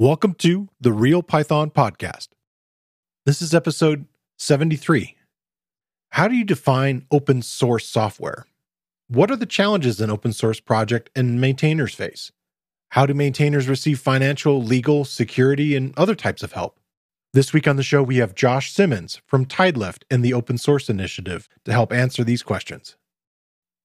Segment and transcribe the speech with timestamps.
[0.00, 2.28] Welcome to the Real Python Podcast.
[3.26, 4.06] This is episode
[4.38, 5.16] 73.
[6.10, 8.46] How do you define open source software?
[9.08, 12.30] What are the challenges an open source project and maintainers face?
[12.90, 16.78] How do maintainers receive financial, legal, security, and other types of help?
[17.32, 20.88] This week on the show, we have Josh Simmons from Tidelift and the Open Source
[20.88, 22.94] Initiative to help answer these questions.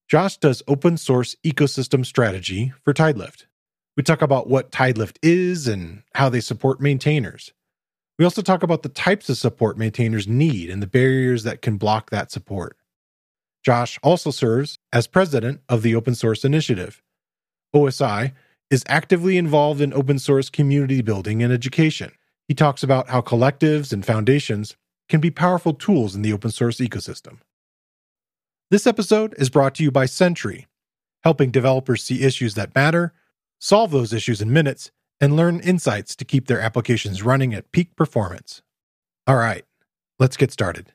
[0.06, 3.46] Josh does open source ecosystem strategy for Tidelift.
[3.96, 7.52] We talk about what Tidelift is and how they support maintainers.
[8.18, 11.76] We also talk about the types of support maintainers need and the barriers that can
[11.76, 12.76] block that support.
[13.64, 17.02] Josh also serves as president of the Open Source Initiative.
[17.74, 18.32] OSI
[18.70, 22.12] is actively involved in open source community building and education.
[22.46, 24.76] He talks about how collectives and foundations
[25.08, 27.38] can be powerful tools in the open source ecosystem.
[28.70, 30.66] This episode is brought to you by Sentry,
[31.22, 33.12] helping developers see issues that matter
[33.64, 34.90] solve those issues in minutes,
[35.22, 38.60] and learn insights to keep their applications running at peak performance.
[39.26, 39.64] All right,
[40.18, 40.92] let's get started.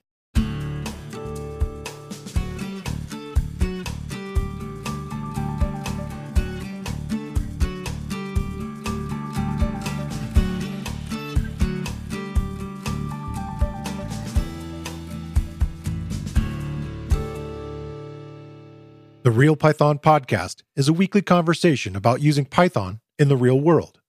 [19.29, 23.99] The Real Python Podcast is a weekly conversation about using Python in the real world.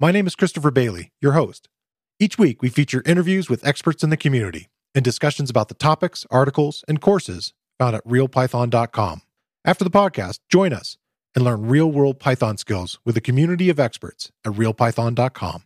[0.00, 1.68] My name is Christopher Bailey, your host.
[2.18, 6.26] Each week, we feature interviews with experts in the community and discussions about the topics,
[6.32, 9.22] articles, and courses found at realpython.com.
[9.64, 10.98] After the podcast, join us
[11.36, 15.62] and learn real world Python skills with a community of experts at realpython.com.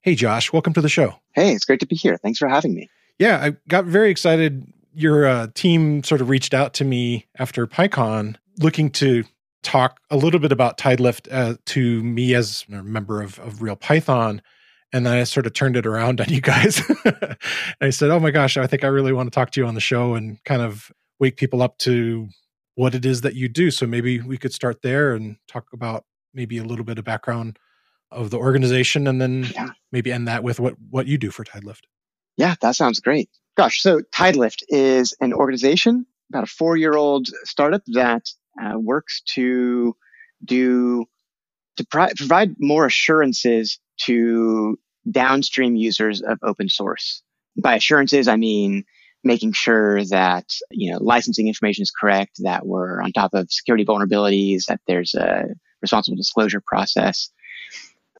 [0.00, 1.16] Hey, Josh, welcome to the show.
[1.34, 2.16] Hey, it's great to be here.
[2.16, 2.88] Thanks for having me.
[3.18, 7.66] Yeah, I got very excited your uh, team sort of reached out to me after
[7.66, 9.24] PyCon looking to
[9.62, 13.76] talk a little bit about Tidelift uh, to me as a member of, of Real
[13.76, 14.42] Python.
[14.92, 16.82] And then I sort of turned it around on you guys.
[17.80, 19.74] I said, Oh my gosh, I think I really want to talk to you on
[19.74, 22.28] the show and kind of wake people up to
[22.74, 23.70] what it is that you do.
[23.70, 27.58] So maybe we could start there and talk about maybe a little bit of background
[28.10, 29.68] of the organization and then yeah.
[29.92, 31.82] maybe end that with what, what you do for Tidelift.
[32.36, 33.28] Yeah, that sounds great.
[33.56, 38.22] Gosh, so Tidelift is an organization, about a four year old startup that
[38.60, 39.96] uh, works to
[40.44, 41.06] do
[41.76, 41.84] to
[42.16, 44.78] provide more assurances to
[45.10, 47.22] downstream users of open source.
[47.60, 48.84] By assurances, I mean
[49.22, 53.84] making sure that you know licensing information is correct, that we're on top of security
[53.84, 55.48] vulnerabilities, that there's a
[55.82, 57.30] responsible disclosure process.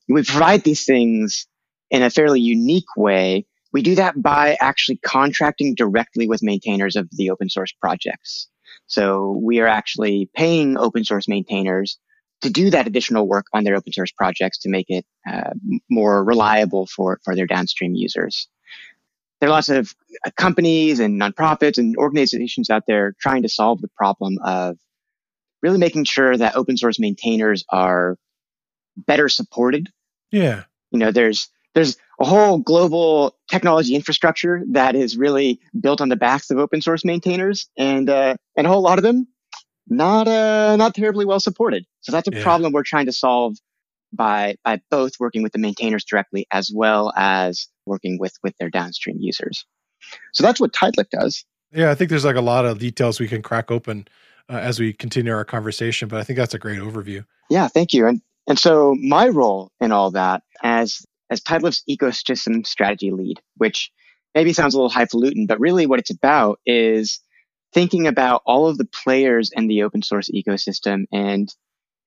[0.08, 1.47] We provide these things
[1.91, 7.08] in a fairly unique way we do that by actually contracting directly with maintainers of
[7.12, 8.48] the open source projects.
[8.86, 11.98] So we are actually paying open source maintainers
[12.41, 15.50] to do that additional work on their open source projects to make it uh,
[15.88, 18.48] more reliable for, for their downstream users.
[19.41, 19.94] There are lots of
[20.25, 24.76] uh, companies and nonprofits and organizations out there trying to solve the problem of
[25.62, 28.16] really making sure that open source maintainers are
[28.97, 29.88] better supported.
[30.30, 30.64] Yeah.
[30.91, 36.16] You know, there's there's a whole global technology infrastructure that is really built on the
[36.16, 39.26] backs of open source maintainers, and uh, and a whole lot of them
[39.91, 41.84] not uh, not terribly well supported.
[42.00, 42.42] So that's a yeah.
[42.42, 43.56] problem we're trying to solve
[44.12, 48.70] by by both working with the maintainers directly as well as working with with their
[48.70, 49.66] downstream users.
[50.32, 51.44] So that's what Tidelift does.
[51.72, 54.09] Yeah, I think there's like a lot of details we can crack open
[54.48, 57.25] uh, as we continue our conversation, but I think that's a great overview.
[57.48, 58.06] Yeah, thank you.
[58.06, 63.91] And and so my role in all that as as Tidelift's ecosystem strategy lead, which
[64.34, 67.20] maybe sounds a little highfalutin, but really what it's about is
[67.72, 71.54] thinking about all of the players in the open source ecosystem and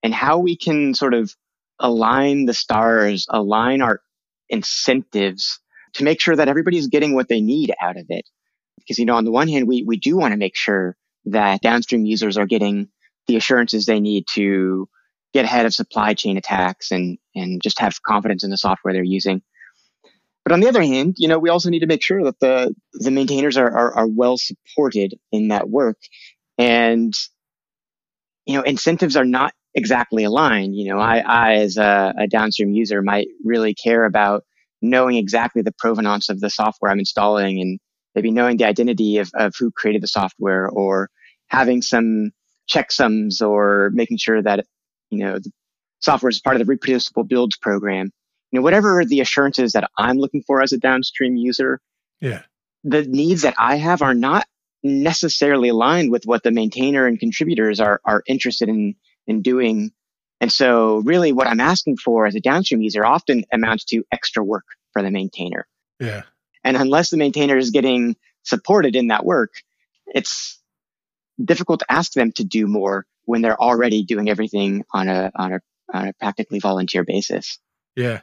[0.03, 1.33] and how we can sort of
[1.79, 4.01] align the stars, align our
[4.49, 5.59] incentives
[5.93, 8.27] to make sure that everybody's getting what they need out of it.
[8.77, 11.61] Because you know, on the one hand, we we do want to make sure that
[11.61, 12.89] downstream users are getting
[13.27, 14.89] the assurances they need to
[15.33, 19.03] get ahead of supply chain attacks and and just have confidence in the software they're
[19.03, 19.41] using.
[20.43, 22.75] But on the other hand, you know, we also need to make sure that the
[22.93, 25.97] the maintainers are are, are well supported in that work,
[26.57, 27.13] and
[28.45, 30.75] you know, incentives are not exactly aligned.
[30.75, 34.43] You know, I, I as a, a downstream user might really care about
[34.81, 37.79] knowing exactly the provenance of the software I'm installing and
[38.15, 41.09] maybe knowing the identity of, of who created the software or
[41.47, 42.31] having some
[42.69, 44.65] checksums or making sure that
[45.13, 45.51] you know, the
[45.99, 48.11] software is part of the reproducible builds program.
[48.51, 51.79] You know, whatever the assurances that I'm looking for as a downstream user,
[52.21, 52.43] yeah,
[52.83, 54.45] the needs that I have are not
[54.83, 58.95] necessarily aligned with what the maintainer and contributors are are interested in
[59.27, 59.91] in doing
[60.43, 64.43] And so really what I'm asking for as a downstream user often amounts to extra
[64.43, 65.65] work for the maintainer.
[66.01, 66.23] Yeah.
[66.65, 69.51] And unless the maintainer is getting supported in that work,
[70.05, 70.61] it's
[71.41, 75.53] difficult to ask them to do more when they're already doing everything on a on
[75.53, 75.59] a
[75.93, 77.59] on a practically volunteer basis.
[77.95, 78.21] Yeah,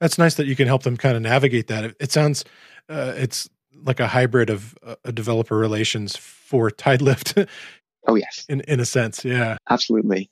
[0.00, 1.84] that's nice that you can help them kind of navigate that.
[1.84, 2.44] It, it sounds
[2.88, 3.48] uh, it's
[3.84, 7.48] like a hybrid of uh, developer relations for Tidelift.
[8.06, 10.30] oh yes, in in a sense, yeah, absolutely.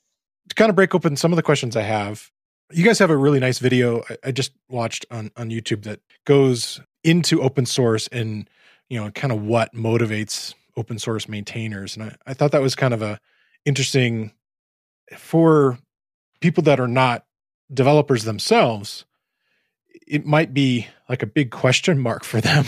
[0.49, 2.31] To kind of break open some of the questions I have,
[2.73, 6.01] you guys have a really nice video I, I just watched on on YouTube that
[6.25, 8.49] goes into open source and
[8.89, 12.75] you know kind of what motivates open source maintainers, and I, I thought that was
[12.75, 13.21] kind of a
[13.69, 14.33] interesting
[15.17, 15.79] for
[16.41, 17.25] people that are not
[17.73, 19.05] developers themselves
[20.07, 22.65] it might be like a big question mark for them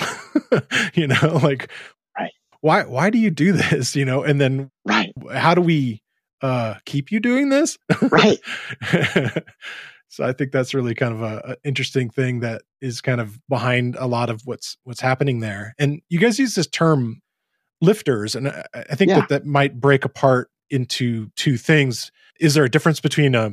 [0.95, 1.71] you know like
[2.19, 2.33] right.
[2.61, 4.23] why why do you do this you know?
[4.23, 5.13] And then right.
[5.33, 6.03] how do we
[6.43, 7.79] uh keep you doing this?
[8.03, 8.39] Right.
[10.13, 13.39] So i think that's really kind of a, a, interesting thing that is kind of
[13.49, 15.73] behind a lot of what's what's happening there.
[15.79, 17.23] And you guys use this term
[17.81, 19.21] lifters and i, I think yeah.
[19.21, 23.51] that that might break apart into two things is there a difference between a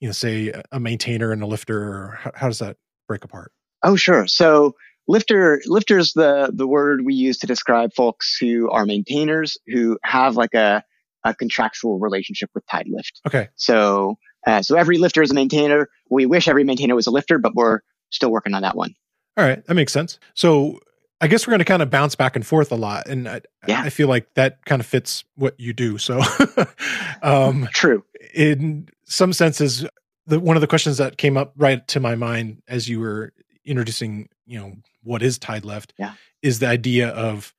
[0.00, 2.76] you know say a maintainer and a lifter or how, does that
[3.06, 4.74] break apart oh sure so
[5.06, 9.98] lifter lifter is the the word we use to describe folks who are maintainers who
[10.02, 10.82] have like a
[11.24, 13.20] a contractual relationship with Tidelift.
[13.26, 13.48] Okay.
[13.56, 14.16] So
[14.46, 15.88] uh, so every lifter is a maintainer.
[16.10, 17.80] We wish every maintainer was a lifter, but we're
[18.10, 18.94] still working on that one.
[19.36, 20.18] All right, that makes sense.
[20.34, 20.80] So
[21.24, 23.40] I guess we're going to kind of bounce back and forth a lot, and I,
[23.66, 23.80] yeah.
[23.80, 25.96] I feel like that kind of fits what you do.
[25.96, 26.20] So,
[27.22, 28.04] um, true.
[28.34, 29.86] In some senses,
[30.26, 33.32] the one of the questions that came up right to my mind as you were
[33.64, 36.12] introducing, you know, what is Tidelift, yeah.
[36.42, 37.54] is the idea of,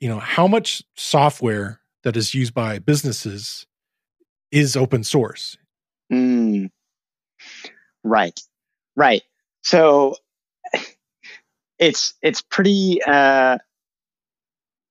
[0.00, 3.66] you know, how much software that is used by businesses
[4.50, 5.58] is open source.
[6.10, 6.70] Mm.
[8.02, 8.40] Right,
[8.96, 9.20] right.
[9.64, 10.16] So
[11.80, 13.58] it's it's pretty uh,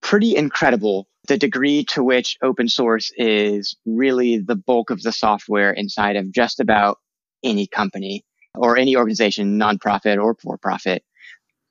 [0.02, 5.72] pretty incredible the degree to which open source is really the bulk of the software
[5.72, 6.98] inside of just about
[7.44, 8.26] any company
[8.56, 11.04] or any organization, nonprofit or for profit.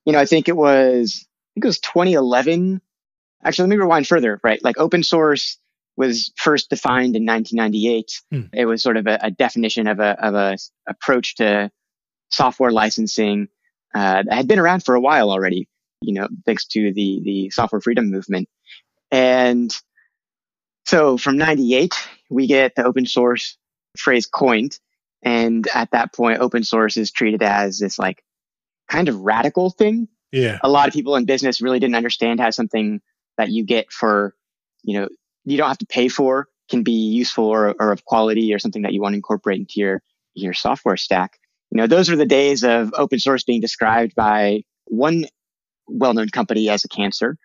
[0.07, 2.81] You know, I think it was I think it was 2011.
[3.45, 4.41] Actually, let me rewind further.
[4.43, 5.59] Right, like open source
[5.97, 8.23] was first defined in 1998.
[8.31, 8.57] Hmm.
[8.57, 10.57] It was sort of a, a definition of a of a
[10.89, 11.71] approach to
[12.31, 13.49] software licensing
[13.95, 15.69] uh, had been around for a while already,
[16.01, 18.49] you know, thanks to the, the software freedom movement.
[19.11, 19.75] And
[20.87, 21.95] so from 98,
[22.31, 23.57] we get the open source
[23.97, 24.79] phrase coined.
[25.23, 28.23] And at that point, open source is treated as this like
[28.89, 30.09] kind of radical thing.
[30.33, 30.59] Yeah.
[30.63, 33.01] A lot of people in business really didn't understand how something
[33.37, 34.35] that you get for,
[34.83, 35.09] you know,
[35.45, 38.83] you don't have to pay for can be useful or, or of quality or something
[38.83, 40.03] that you want to incorporate into your,
[40.35, 41.39] your software stack.
[41.71, 45.27] You know, those are the days of open source being described by one
[45.87, 47.37] well-known company as a cancer.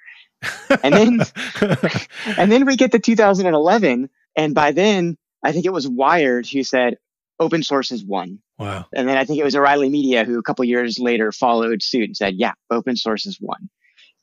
[0.83, 1.19] And then,
[2.37, 4.09] and then we get to 2011.
[4.35, 6.97] And by then, I think it was Wired who said
[7.39, 8.39] open source is one.
[8.57, 8.85] Wow.
[8.93, 12.05] And then I think it was O'Reilly Media who a couple years later followed suit
[12.05, 13.69] and said, yeah, open source is one.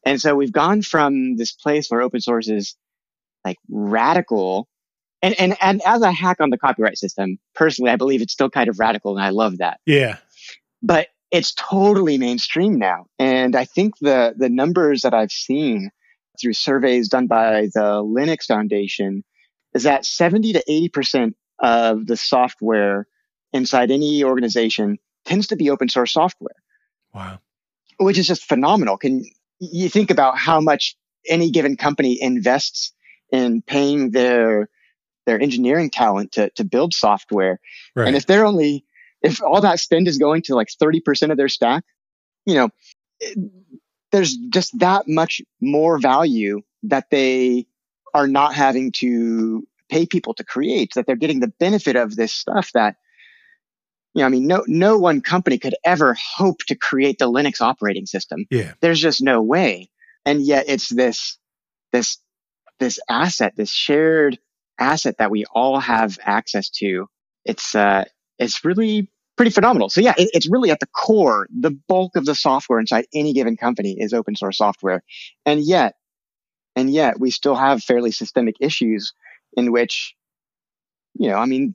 [0.05, 2.77] And so we've gone from this place where open source is
[3.45, 4.67] like radical
[5.23, 8.51] and and and as a hack on the copyright system, personally, I believe it's still
[8.51, 9.81] kind of radical, and I love that.
[9.87, 10.17] Yeah,
[10.83, 15.91] but it's totally mainstream now, and I think the the numbers that I've seen
[16.41, 19.25] through surveys done by the Linux Foundation
[19.75, 23.07] is that seventy to eighty percent of the software
[23.53, 26.57] inside any organization tends to be open source software.
[27.15, 27.41] Wow,
[27.99, 28.97] which is just phenomenal.
[28.97, 29.25] Can
[29.59, 30.97] you think about how much
[31.29, 32.93] any given company invests
[33.31, 34.69] in paying their
[35.31, 37.61] their engineering talent to, to build software.
[37.95, 38.09] Right.
[38.09, 38.85] And if they're only,
[39.23, 41.85] if all that spend is going to like 30% of their stack,
[42.47, 42.71] you know,
[43.21, 43.39] it,
[44.11, 47.69] there's just that much more value that they
[48.13, 52.33] are not having to pay people to create, that they're getting the benefit of this
[52.33, 52.97] stuff that,
[54.15, 57.61] you know, I mean, no, no one company could ever hope to create the Linux
[57.61, 58.47] operating system.
[58.51, 58.73] Yeah.
[58.81, 59.91] There's just no way.
[60.27, 61.39] And yet it's this,
[61.93, 62.19] this,
[62.81, 64.41] this asset, this shared
[64.81, 67.09] asset that we all have access to,
[67.45, 68.05] it's uh,
[68.39, 69.89] it's really pretty phenomenal.
[69.89, 71.47] So yeah, it, it's really at the core.
[71.57, 75.03] The bulk of the software inside any given company is open source software,
[75.47, 75.95] and yet,
[76.75, 79.13] and yet, we still have fairly systemic issues
[79.57, 80.15] in which,
[81.15, 81.75] you know, I mean,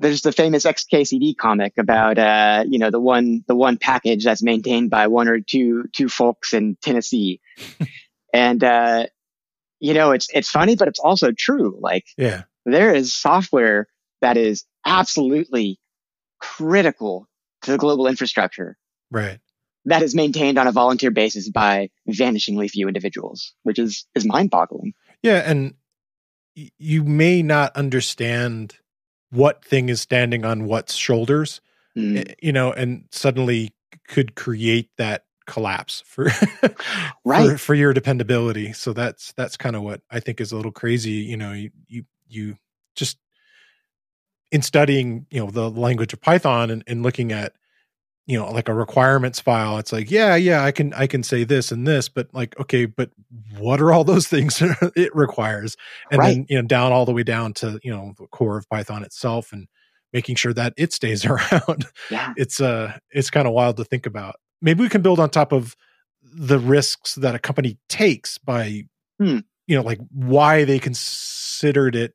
[0.00, 4.42] there's the famous XKCD comic about uh, you know the one the one package that's
[4.42, 7.40] maintained by one or two two folks in Tennessee,
[8.34, 9.06] and uh,
[9.80, 11.76] you know, it's it's funny, but it's also true.
[11.80, 13.88] Like, yeah, there is software
[14.20, 15.78] that is absolutely
[16.40, 17.26] critical
[17.62, 18.76] to the global infrastructure.
[19.10, 19.40] Right.
[19.86, 24.50] That is maintained on a volunteer basis by vanishingly few individuals, which is is mind
[24.50, 24.92] boggling.
[25.22, 25.74] Yeah, and
[26.54, 28.76] you may not understand
[29.30, 31.60] what thing is standing on what's shoulders,
[31.96, 32.34] mm.
[32.42, 33.72] you know, and suddenly
[34.06, 36.28] could create that collapse for
[37.24, 38.72] right for, for, your dependability.
[38.72, 41.10] So that's that's kind of what I think is a little crazy.
[41.10, 42.56] You know, you you, you
[42.94, 43.18] just
[44.52, 47.52] in studying, you know, the language of Python and, and looking at
[48.26, 51.42] you know like a requirements file it's like yeah yeah i can i can say
[51.42, 53.10] this and this but like okay but
[53.58, 54.62] what are all those things
[54.94, 55.76] it requires
[56.12, 56.34] and right.
[56.34, 59.02] then you know down all the way down to you know the core of python
[59.02, 59.66] itself and
[60.12, 62.32] making sure that it stays around yeah.
[62.36, 65.52] it's uh it's kind of wild to think about maybe we can build on top
[65.52, 65.76] of
[66.22, 68.84] the risks that a company takes by
[69.18, 69.38] hmm.
[69.66, 72.14] you know like why they considered it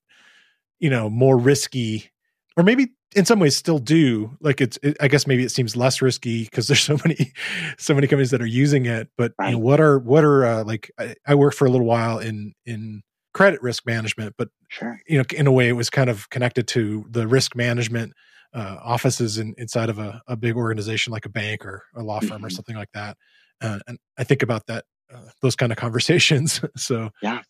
[0.79, 2.11] you know more risky
[2.57, 5.75] or maybe in some ways still do like it's it, i guess maybe it seems
[5.75, 7.33] less risky because there's so many
[7.77, 9.47] so many companies that are using it but right.
[9.47, 12.19] you know, what are what are uh, like I, I, worked for a little while
[12.19, 13.01] in in
[13.33, 15.01] credit risk management but sure.
[15.07, 18.13] you know in a way it was kind of connected to the risk management
[18.55, 22.19] uh, offices in, inside of a, a, big organization like a bank or a law
[22.19, 22.45] firm mm-hmm.
[22.45, 23.17] or something like that
[23.61, 27.41] uh, and i think about that uh, those kind of conversations so yeah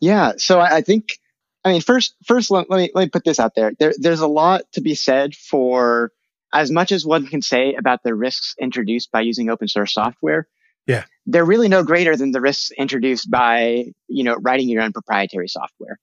[0.00, 1.18] yeah so I, I think
[1.64, 3.72] I mean, first, first let, let, me let me put this out there.
[3.78, 3.92] there.
[3.98, 6.12] There's a lot to be said for
[6.52, 10.46] as much as one can say about the risks introduced by using open source software.
[10.86, 14.92] Yeah, they're really no greater than the risks introduced by you know writing your own
[14.92, 15.98] proprietary software.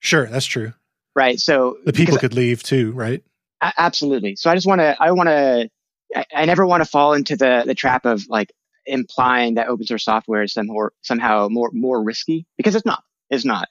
[0.00, 0.72] Sure, that's true.
[1.14, 1.38] Right.
[1.38, 3.22] So the people could leave too, right?
[3.62, 4.36] A- absolutely.
[4.36, 4.96] So I just want to.
[5.00, 5.70] I want to.
[6.14, 8.52] I, I never want to fall into the the trap of like
[8.84, 13.02] implying that open source software is somehow somehow more more risky because it's not.
[13.30, 13.68] It's not.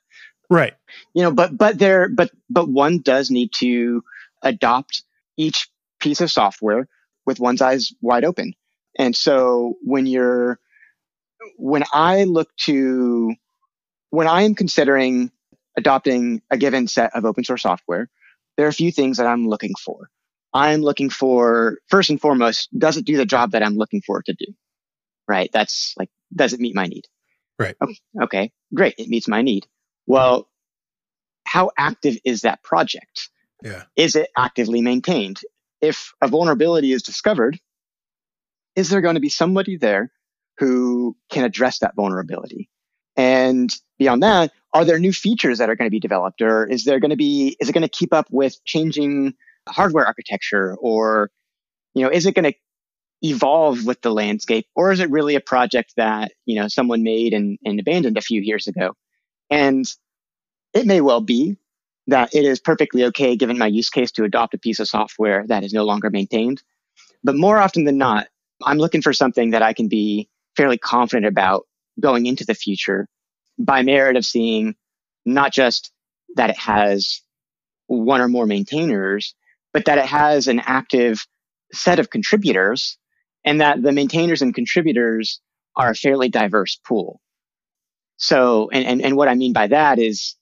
[0.50, 0.74] Right.
[1.14, 4.04] You know, but but there but but one does need to
[4.42, 5.04] adopt
[5.38, 5.70] each
[6.00, 6.88] piece of software
[7.26, 8.54] with one's eyes wide open.
[8.98, 10.60] And so when you're
[11.58, 13.34] when I look to
[14.10, 15.32] when I am considering
[15.78, 18.10] adopting a given set of open source software,
[18.58, 20.10] there are a few things that I'm looking for.
[20.54, 24.20] I'm looking for first and foremost, does it do the job that I'm looking for
[24.20, 24.54] it to do?
[25.28, 25.50] Right.
[25.54, 27.06] That's like, does it meet my need?
[27.58, 27.76] Right.
[28.22, 28.52] Okay.
[28.74, 28.96] Great.
[28.98, 29.68] It meets my need.
[30.08, 30.50] Well,
[31.46, 33.30] how active is that project?
[33.64, 33.84] Yeah.
[33.96, 35.40] Is it actively maintained?
[35.80, 37.60] If a vulnerability is discovered,
[38.76, 40.12] is there going to be somebody there
[40.58, 42.70] who can address that vulnerability?
[43.22, 46.86] And beyond that, are there new features that are going to be developed or is
[46.86, 49.36] there going to be, is it going to keep up with changing
[49.70, 51.30] hardware architecture or,
[51.94, 52.58] you know, is it going to
[53.22, 57.32] evolve with the landscape or is it really a project that, you know, someone made
[57.32, 58.96] and, and abandoned a few years ago?
[59.52, 59.86] And
[60.74, 61.58] it may well be
[62.08, 65.46] that it is perfectly okay given my use case to adopt a piece of software
[65.46, 66.64] that is no longer maintained.
[67.24, 68.30] But more often than not,
[68.66, 71.68] I'm looking for something that I can be fairly confident about
[72.02, 73.08] going into the future
[73.58, 74.76] by merit of seeing
[75.26, 75.92] not just
[76.36, 77.22] that it has
[77.88, 79.36] one or more maintainers,
[79.74, 81.26] but that it has an active
[81.74, 82.98] set of contributors
[83.46, 85.40] and that the maintainers and contributors
[85.76, 87.22] are a fairly diverse pool.
[88.18, 90.36] So, and, and, and what I mean by that is,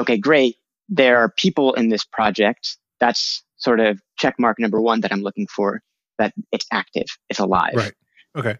[0.00, 0.56] okay, great.
[0.88, 2.76] There are people in this project.
[2.98, 5.82] That's sort of check mark number one that I'm looking for
[6.18, 7.74] that it's active, it's alive.
[7.74, 7.92] Right.
[8.36, 8.56] Okay.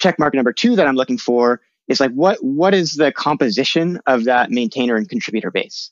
[0.00, 4.00] Check mark number two that I'm looking for is like, what, what is the composition
[4.06, 5.90] of that maintainer and contributor base?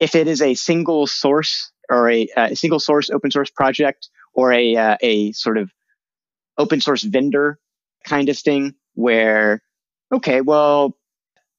[0.00, 4.52] If it is a single source or a, a single source open source project or
[4.52, 5.72] a, uh, a sort of
[6.58, 7.58] open source vendor
[8.04, 9.62] kind of thing where
[10.12, 10.96] okay, well,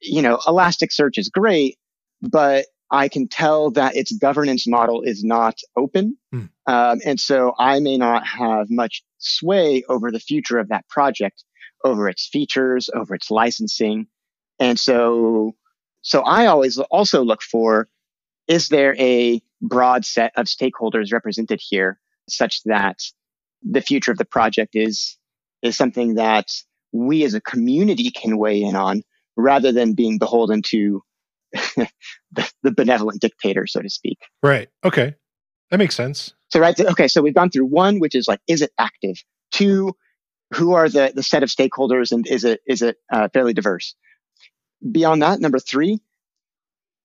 [0.02, 1.78] you know, Elasticsearch is great,
[2.22, 6.18] but I can tell that its governance model is not open.
[6.32, 6.46] Hmm.
[6.66, 11.44] Um, and so I may not have much sway over the future of that project,
[11.84, 14.08] over its features, over its licensing.
[14.60, 15.56] And so,
[16.02, 17.88] so I always also look for,
[18.48, 23.00] is there a broad set of stakeholders represented here such that
[23.62, 25.18] the future of the project is,
[25.62, 26.48] is something that
[26.92, 29.04] we as a community can weigh in on
[29.36, 31.04] rather than being beholden to
[32.32, 34.20] the, the, benevolent dictator, so to speak.
[34.44, 34.70] Right.
[34.84, 35.16] Okay.
[35.72, 36.34] That makes sense.
[36.50, 36.80] So, right.
[36.80, 37.08] Okay.
[37.08, 39.18] So we've gone through one, which is like, is it active?
[39.52, 39.96] Two,
[40.54, 43.96] who are the, the set of stakeholders and is it, is it uh, fairly diverse?
[44.92, 46.00] Beyond that, number three,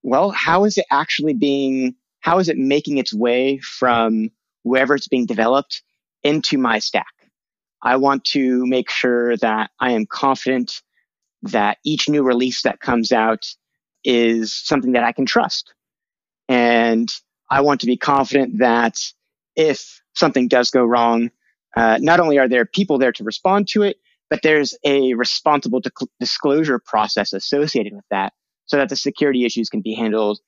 [0.02, 4.30] well, how is it actually being, how is it making its way from
[4.62, 5.82] wherever it's being developed
[6.22, 7.06] into my stack?
[7.82, 10.80] I want to make sure that I am confident
[11.42, 13.44] that each new release that comes out
[14.04, 15.74] is something that I can trust.
[16.48, 17.12] And
[17.50, 18.98] I want to be confident that
[19.56, 21.30] if something does go wrong,
[21.76, 23.96] uh, not only are there people there to respond to it,
[24.30, 25.80] but there's a responsible
[26.18, 28.32] disclosure process associated with that
[28.66, 30.40] so that the security issues can be handled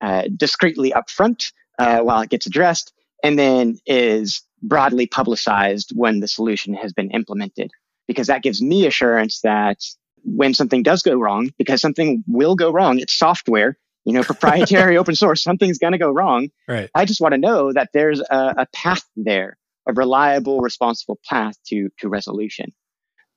[0.00, 6.28] uh, discreetly upfront uh, while it gets addressed and then is broadly publicized when the
[6.28, 7.70] solution has been implemented
[8.06, 9.78] because that gives me assurance that
[10.26, 14.96] when something does go wrong because something will go wrong it's software you know proprietary
[14.98, 16.48] open source something's going to go wrong.
[16.66, 16.90] Right.
[16.94, 21.56] I just want to know that there's a, a path there a reliable responsible path
[21.68, 22.72] to to resolution.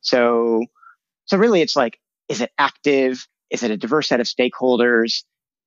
[0.02, 0.64] So
[1.26, 3.28] so really it's like is it active?
[3.50, 5.24] Is it a diverse set of stakeholders?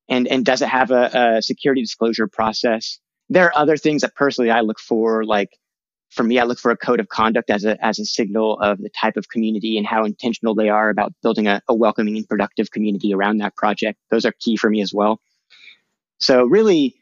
[0.08, 2.98] And and does it have a, a security disclosure process?
[3.28, 5.50] There are other things that personally i look for like
[6.12, 8.78] for me, I look for a code of conduct as a, as a signal of
[8.78, 12.28] the type of community and how intentional they are about building a, a welcoming and
[12.28, 13.98] productive community around that project.
[14.10, 15.20] Those are key for me as well.
[16.18, 16.96] So really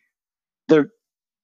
[0.69, 0.89] the,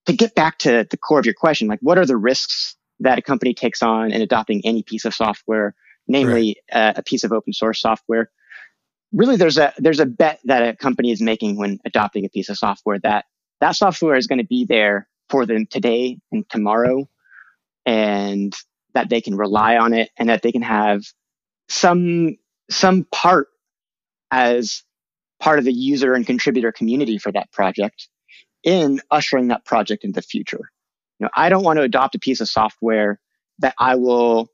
[0.07, 3.19] to get back to the core of your question, like what are the risks that
[3.19, 5.75] a company takes on in adopting any piece of software,
[6.07, 6.91] namely right.
[6.91, 8.31] uh, a piece of open source software?
[9.13, 12.49] Really, there's a there's a bet that a company is making when adopting a piece
[12.49, 13.25] of software that
[13.61, 17.09] that software is going to be there for them today and tomorrow
[17.87, 18.53] and
[18.95, 21.03] that they can rely on it and that they can have
[21.69, 22.37] some
[22.69, 23.49] some part
[24.31, 24.83] as
[25.41, 28.09] part of the user and contributor community for that project
[28.65, 30.71] in ushering that project into the future.
[31.19, 33.21] You know, I don't want to adopt a piece of software
[33.61, 34.51] that I will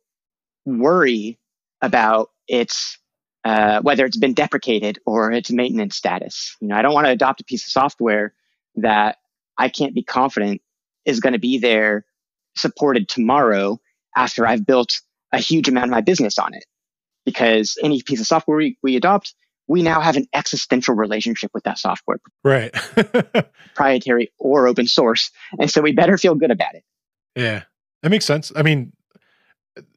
[0.67, 1.39] worry
[1.81, 2.99] about its
[3.45, 6.57] uh, whether it's been deprecated or its maintenance status.
[6.61, 8.35] You know, I don't want to adopt a piece of software
[8.77, 9.17] that
[9.59, 10.63] I can't be confident
[11.05, 12.05] is going to be there
[12.57, 13.79] supported tomorrow
[14.17, 15.01] after I've built
[15.33, 16.65] a huge amount of my business on it.
[17.25, 19.35] Because any piece of software we, we adopt,
[19.69, 22.19] we now have an existential relationship with that software.
[22.43, 22.73] Right.
[23.75, 25.31] proprietary or open source.
[25.59, 26.85] And so we better feel good about it.
[27.37, 27.63] Yeah.
[28.03, 28.53] That makes sense.
[28.57, 28.93] I mean,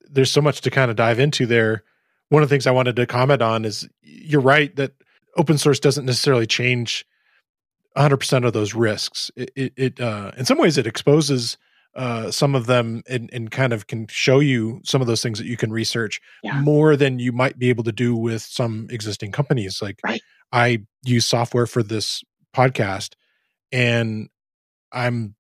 [0.10, 1.84] there's so much to kind of dive into there.
[2.30, 4.94] One of the things I wanted to comment on is you're right that
[5.36, 7.06] open source doesn't necessarily change
[7.98, 9.32] 100% of those risks.
[9.36, 11.58] It, it, it uh, in some ways, it exposes
[11.96, 15.40] uh, some of them and, and kind of can show you some of those things
[15.40, 16.60] that you can research yeah.
[16.60, 19.82] more than you might be able to do with some existing companies.
[19.82, 20.22] Like right.
[20.52, 22.22] I use software for this
[22.54, 23.14] podcast
[23.72, 24.30] and
[24.92, 25.36] I'm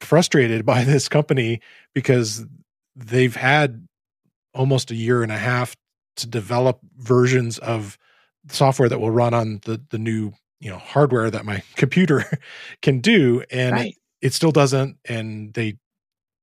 [0.00, 1.60] frustrated by this company
[1.94, 2.44] because
[2.96, 3.86] they've had
[4.54, 5.76] almost a year and a half
[6.16, 7.96] to develop versions of
[8.48, 12.24] software that will run on the the new you know hardware that my computer
[12.82, 15.76] can do and right it still doesn't and they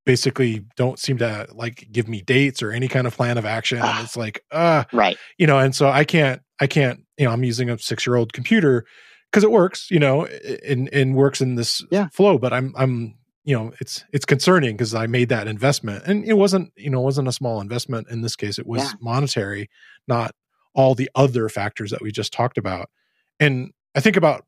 [0.06, 3.80] basically don't seem to like give me dates or any kind of plan of action
[3.80, 5.18] and it's like uh right.
[5.38, 8.16] You know and so i can't i can't you know i'm using a six year
[8.16, 8.86] old computer
[9.32, 10.26] because it works you know
[10.66, 12.08] and and works in this yeah.
[12.12, 16.26] flow but i'm i'm you know it's it's concerning because i made that investment and
[16.26, 18.08] it wasn't you know it wasn't a small investment.
[18.10, 18.92] In this case it was yeah.
[19.02, 19.70] monetary
[20.08, 20.34] not
[20.74, 22.90] all the other factors that we just talked about.
[23.40, 24.46] And i think about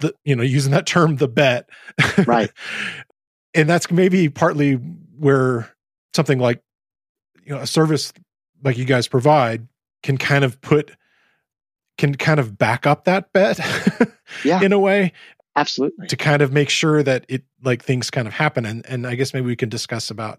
[0.00, 1.68] the you know using that term the bet.
[2.26, 2.50] Right.
[3.52, 5.74] And that's maybe partly where
[6.14, 6.62] something like
[7.44, 8.12] you know a service
[8.62, 9.66] like you guys provide
[10.04, 10.92] can kind of put
[11.98, 13.58] can kind of back up that bet
[14.44, 14.62] yeah.
[14.62, 15.12] in a way
[15.56, 16.06] absolutely.
[16.06, 18.64] to kind of make sure that it like things kind of happen.
[18.64, 20.38] And and i guess maybe we can discuss about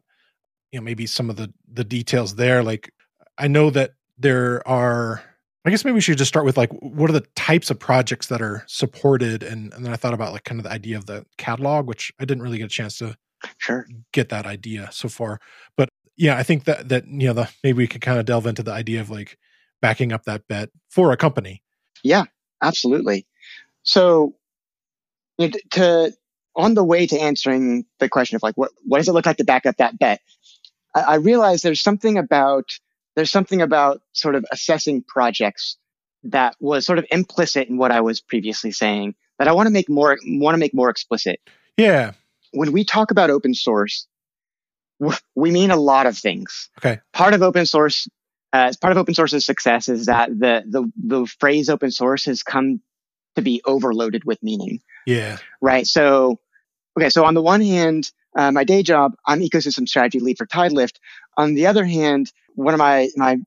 [0.71, 2.63] you know maybe some of the the details there.
[2.63, 2.93] Like
[3.37, 5.21] i know that there are
[5.63, 8.27] I guess maybe we should just start with like what are the types of projects
[8.27, 11.05] that are supported, and, and then I thought about like kind of the idea of
[11.05, 13.15] the catalog, which I didn't really get a chance to
[13.57, 15.39] sure get that idea so far.
[15.77, 18.47] But yeah, I think that that you know the maybe we could kind of delve
[18.47, 19.37] into the idea of like
[19.81, 21.61] backing up that bet for a company.
[22.03, 22.25] Yeah,
[22.61, 23.27] absolutely.
[23.83, 24.35] So
[25.39, 26.13] to
[26.55, 29.37] on the way to answering the question of like what what does it look like
[29.37, 30.21] to back up that bet,
[30.95, 32.79] I, I realize there's something about
[33.21, 35.77] there's something about sort of assessing projects
[36.23, 39.71] that was sort of implicit in what I was previously saying that I want to
[39.71, 41.39] make more want to make more explicit.
[41.77, 42.13] Yeah.
[42.51, 44.07] When we talk about open source,
[45.35, 46.71] we mean a lot of things.
[46.79, 46.99] Okay.
[47.13, 48.07] Part of open source,
[48.53, 52.41] uh, part of open source's success is that the the the phrase open source has
[52.41, 52.81] come
[53.35, 54.79] to be overloaded with meaning.
[55.05, 55.37] Yeah.
[55.61, 55.85] Right.
[55.85, 56.39] So,
[56.97, 57.09] okay.
[57.09, 60.95] So on the one hand, uh, my day job, I'm ecosystem strategy lead for Tidelift.
[61.37, 63.37] On the other hand, one of my my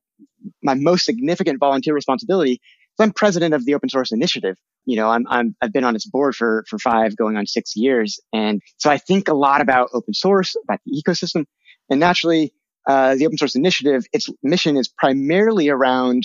[0.63, 2.59] my most significant volunteer responsibility is
[2.99, 4.57] I'm president of the open source initiative.
[4.85, 7.75] You know, I'm, I'm I've been on its board for for five, going on six
[7.75, 11.45] years, and so I think a lot about open source, about the ecosystem,
[11.89, 12.53] and naturally,
[12.87, 16.23] uh, the open source initiative, its mission is primarily around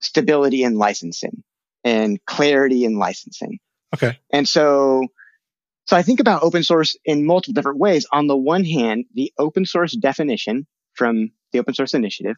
[0.00, 1.42] stability and licensing
[1.84, 3.58] and clarity in licensing.
[3.94, 4.18] Okay.
[4.32, 5.06] And so
[5.86, 8.06] So I think about open source in multiple different ways.
[8.12, 12.36] On the one hand, the open source definition from the open source initiative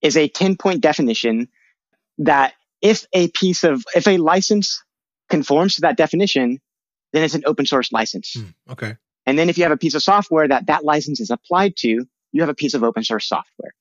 [0.00, 1.48] is a 10 point definition
[2.18, 4.82] that if a piece of, if a license
[5.30, 6.60] conforms to that definition,
[7.12, 8.34] then it's an open source license.
[8.36, 8.96] Mm, okay.
[9.24, 12.04] And then if you have a piece of software that that license is applied to,
[12.32, 13.74] you have a piece of open source software.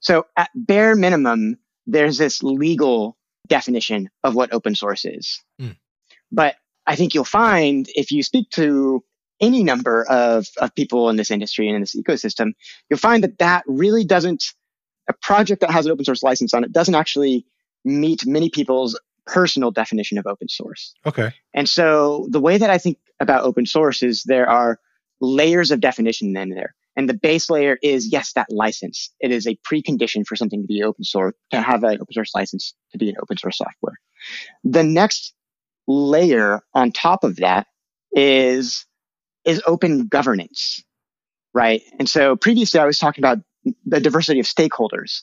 [0.00, 3.16] So at bare minimum, there's this legal
[3.48, 5.42] definition of what open source is.
[5.60, 5.76] Mm.
[6.30, 9.04] But I think you'll find if you speak to
[9.42, 12.52] any number of, of people in this industry and in this ecosystem,
[12.88, 14.44] you'll find that that really doesn't,
[15.08, 17.44] a project that has an open source license on it doesn't actually
[17.84, 20.94] meet many people's personal definition of open source.
[21.04, 21.32] Okay.
[21.52, 24.78] And so the way that I think about open source is there are
[25.20, 26.74] layers of definition in there.
[26.94, 29.10] And the base layer is, yes, that license.
[29.18, 32.32] It is a precondition for something to be open source, to have an open source
[32.34, 33.98] license to be an open source software.
[34.62, 35.34] The next
[35.88, 37.66] layer on top of that
[38.14, 38.84] is,
[39.44, 40.82] is open governance,
[41.54, 41.82] right?
[41.98, 43.38] And so previously I was talking about
[43.86, 45.22] the diversity of stakeholders.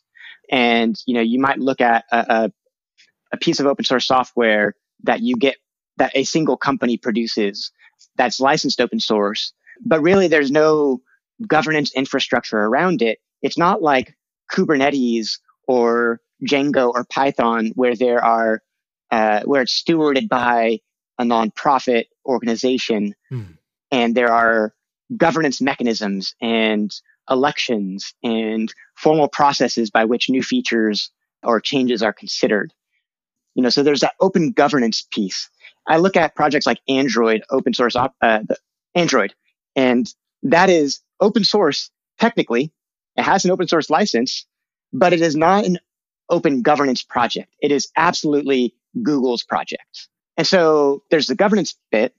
[0.52, 2.52] And, you know, you might look at a,
[3.32, 5.58] a, piece of open source software that you get
[5.98, 7.72] that a single company produces
[8.16, 9.54] that's licensed open source,
[9.86, 11.02] but really there's no
[11.46, 13.20] governance infrastructure around it.
[13.42, 14.16] It's not like
[14.52, 18.62] Kubernetes or Django or Python where there are
[19.12, 20.80] uh, where it's stewarded by
[21.18, 23.44] a nonprofit organization hmm.
[23.92, 24.74] And there are
[25.18, 26.94] governance mechanisms and
[27.30, 31.12] elections and formal processes by which new features
[31.44, 32.74] or changes are considered.
[33.56, 35.50] You know, so there's that open governance piece.
[35.88, 38.42] I look at projects like Android, open source, op- uh,
[38.96, 39.34] Android,
[39.76, 40.12] and
[40.44, 42.72] that is open source technically.
[43.16, 44.46] It has an open source license,
[44.94, 45.80] but it is not an
[46.30, 47.54] open governance project.
[47.62, 50.08] It is absolutely Google's project.
[50.38, 52.14] And so there's the governance bit,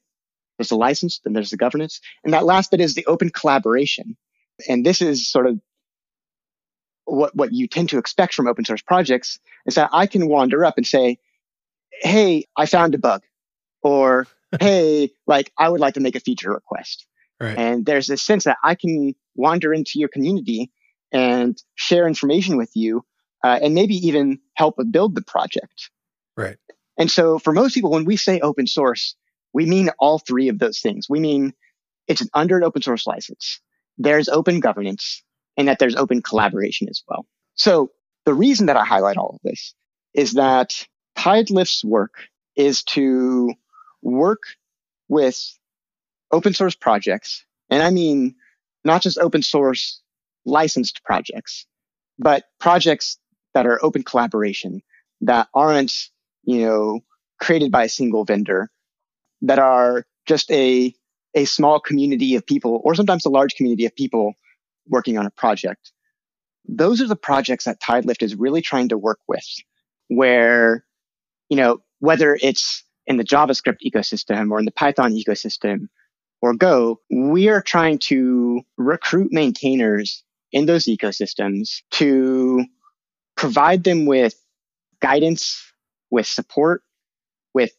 [0.61, 2.03] there's the license, then there's the governance.
[2.23, 4.15] And that last bit is the open collaboration.
[4.69, 5.59] And this is sort of
[7.07, 10.63] what, what you tend to expect from open source projects is that I can wander
[10.63, 11.19] up and say,
[12.03, 13.23] Hey, I found a bug
[13.83, 14.27] or
[14.61, 17.07] Hey, like I would like to make a feature request.
[17.41, 17.57] Right.
[17.57, 20.71] And there's this sense that I can wander into your community
[21.11, 23.03] and share information with you
[23.43, 25.89] uh, and maybe even help build the project.
[26.37, 26.57] Right.
[26.99, 29.17] And so for most people, when we say open source,
[29.53, 31.07] we mean all three of those things.
[31.09, 31.53] We mean
[32.07, 33.61] it's under an open source license.
[33.99, 35.23] There's open governance
[35.57, 37.27] and that there's open collaboration as well.
[37.55, 37.91] So
[38.25, 39.75] the reason that I highlight all of this
[40.15, 40.87] is that
[41.17, 42.15] Tidelift's work
[42.57, 43.53] is to
[44.03, 44.43] work
[45.09, 45.39] with
[46.31, 47.45] open source projects.
[47.69, 48.37] And I mean,
[48.85, 50.01] not just open source
[50.45, 51.67] licensed projects,
[52.19, 53.19] but projects
[53.55, 54.83] that are open collaboration
[55.23, 55.93] that aren't,
[56.45, 57.01] you know,
[57.41, 58.71] created by a single vendor
[59.43, 60.95] that are just a,
[61.35, 64.35] a small community of people or sometimes a large community of people
[64.89, 65.93] working on a project.
[66.69, 69.45] Those are the projects that Tidelift is really trying to work with
[70.09, 70.85] where,
[71.49, 75.89] you know, whether it's in the JavaScript ecosystem or in the Python ecosystem
[76.43, 80.23] or Go, we are trying to recruit maintainers
[80.53, 82.65] in those ecosystems to
[83.37, 84.35] provide them with
[85.01, 85.63] guidance,
[86.11, 86.83] with support,
[87.55, 87.73] with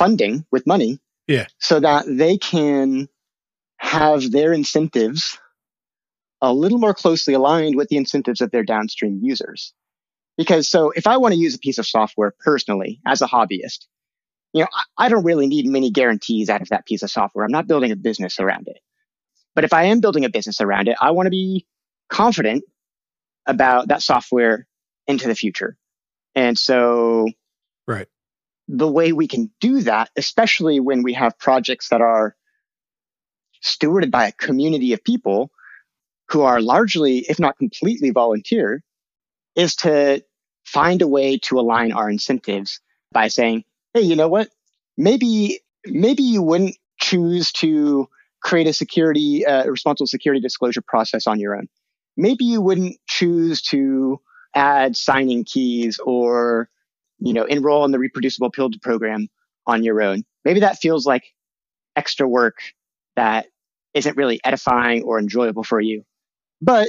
[0.00, 0.98] funding, with money.
[1.28, 1.46] Yeah.
[1.58, 3.08] So that they can
[3.76, 5.38] have their incentives
[6.40, 9.74] a little more closely aligned with the incentives of their downstream users.
[10.38, 13.86] Because so if I want to use a piece of software personally as a hobbyist,
[14.54, 17.44] you know, I, I don't really need many guarantees out of that piece of software.
[17.44, 18.78] I'm not building a business around it.
[19.54, 21.66] But if I am building a business around it, I want to be
[22.08, 22.64] confident
[23.46, 24.66] about that software
[25.06, 25.76] into the future.
[26.34, 27.28] And so,
[27.86, 28.06] right.
[28.72, 32.36] The way we can do that, especially when we have projects that are
[33.64, 35.50] stewarded by a community of people
[36.28, 38.84] who are largely, if not completely volunteer,
[39.56, 40.22] is to
[40.64, 42.80] find a way to align our incentives
[43.10, 44.48] by saying, hey, you know what?
[44.96, 48.08] Maybe, maybe you wouldn't choose to
[48.40, 51.68] create a security, uh, responsible security disclosure process on your own.
[52.16, 54.20] Maybe you wouldn't choose to
[54.54, 56.68] add signing keys or,
[57.20, 59.28] you know, enroll in the reproducible build program
[59.66, 60.24] on your own.
[60.44, 61.24] Maybe that feels like
[61.96, 62.58] extra work
[63.16, 63.46] that
[63.94, 66.04] isn't really edifying or enjoyable for you.
[66.62, 66.88] But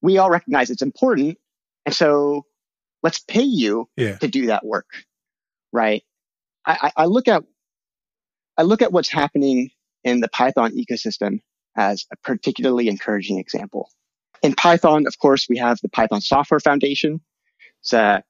[0.00, 1.38] we all recognize it's important.
[1.86, 2.44] And so
[3.02, 4.16] let's pay you yeah.
[4.16, 4.86] to do that work.
[5.72, 6.02] Right.
[6.66, 7.42] I, I look at
[8.56, 9.70] I look at what's happening
[10.04, 11.40] in the Python ecosystem
[11.76, 13.90] as a particularly encouraging example.
[14.42, 17.20] In Python, of course, we have the Python Software Foundation.
[17.82, 18.22] It's a,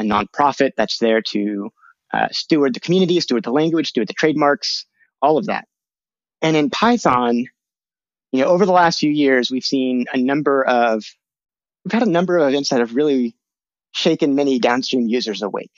[0.00, 1.70] a nonprofit that's there to
[2.12, 4.86] uh, steward the community, steward the language, steward the trademarks,
[5.22, 5.66] all of that.
[6.42, 7.46] And in Python,
[8.32, 11.04] you know, over the last few years, we've seen a number of,
[11.84, 13.36] we've had a number of events that have really
[13.92, 15.72] shaken many downstream users awake.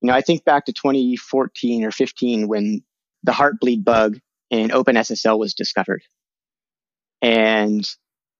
[0.00, 2.82] You know, I think back to 2014 or 15 when
[3.22, 4.18] the heartbleed bug
[4.50, 6.02] in OpenSSL was discovered.
[7.22, 7.88] And,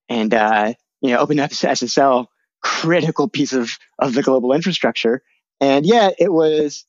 [0.09, 2.27] and, uh, you know, OpenSSL,
[2.61, 5.21] critical piece of, of the global infrastructure.
[5.59, 6.85] And yet it was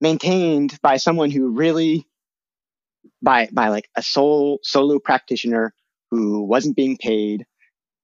[0.00, 2.06] maintained by someone who really,
[3.22, 5.74] by, by like a sole, solo practitioner
[6.10, 7.46] who wasn't being paid.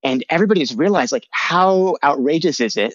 [0.03, 2.95] And everybody's realized like how outrageous is it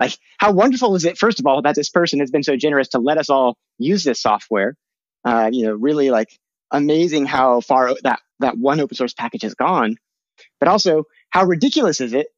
[0.00, 2.88] like, how wonderful is it, first of all, that this person has been so generous
[2.88, 4.74] to let us all use this software?
[5.24, 6.38] Uh, you know, really like
[6.70, 9.96] amazing how far that, that one open source package has gone.
[10.58, 12.28] But also, how ridiculous is it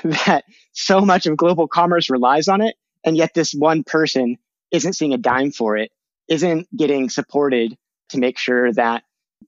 [0.26, 4.36] that so much of global commerce relies on it, and yet this one person
[4.70, 5.90] isn't seeing a dime for it,
[6.28, 7.76] isn't getting supported
[8.10, 9.04] to make sure that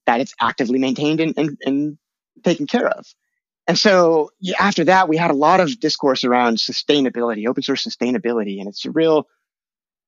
[0.06, 1.98] that it's actively maintained and, and, and
[2.42, 3.06] taken care of.
[3.66, 7.86] And so yeah, after that, we had a lot of discourse around sustainability, open source
[7.86, 8.58] sustainability.
[8.58, 9.28] And it's a real,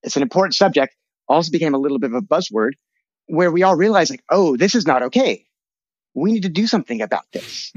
[0.03, 0.97] it's an important subject.
[1.29, 2.73] Also became a little bit of a buzzword
[3.27, 5.47] where we all realized like, oh, this is not okay.
[6.15, 7.73] We need to do something about this.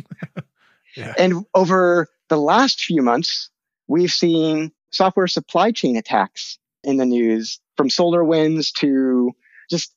[0.98, 1.14] yeah.
[1.18, 3.50] And over the last few months,
[3.88, 9.32] we've seen software supply chain attacks in the news from SolarWinds to
[9.70, 9.94] just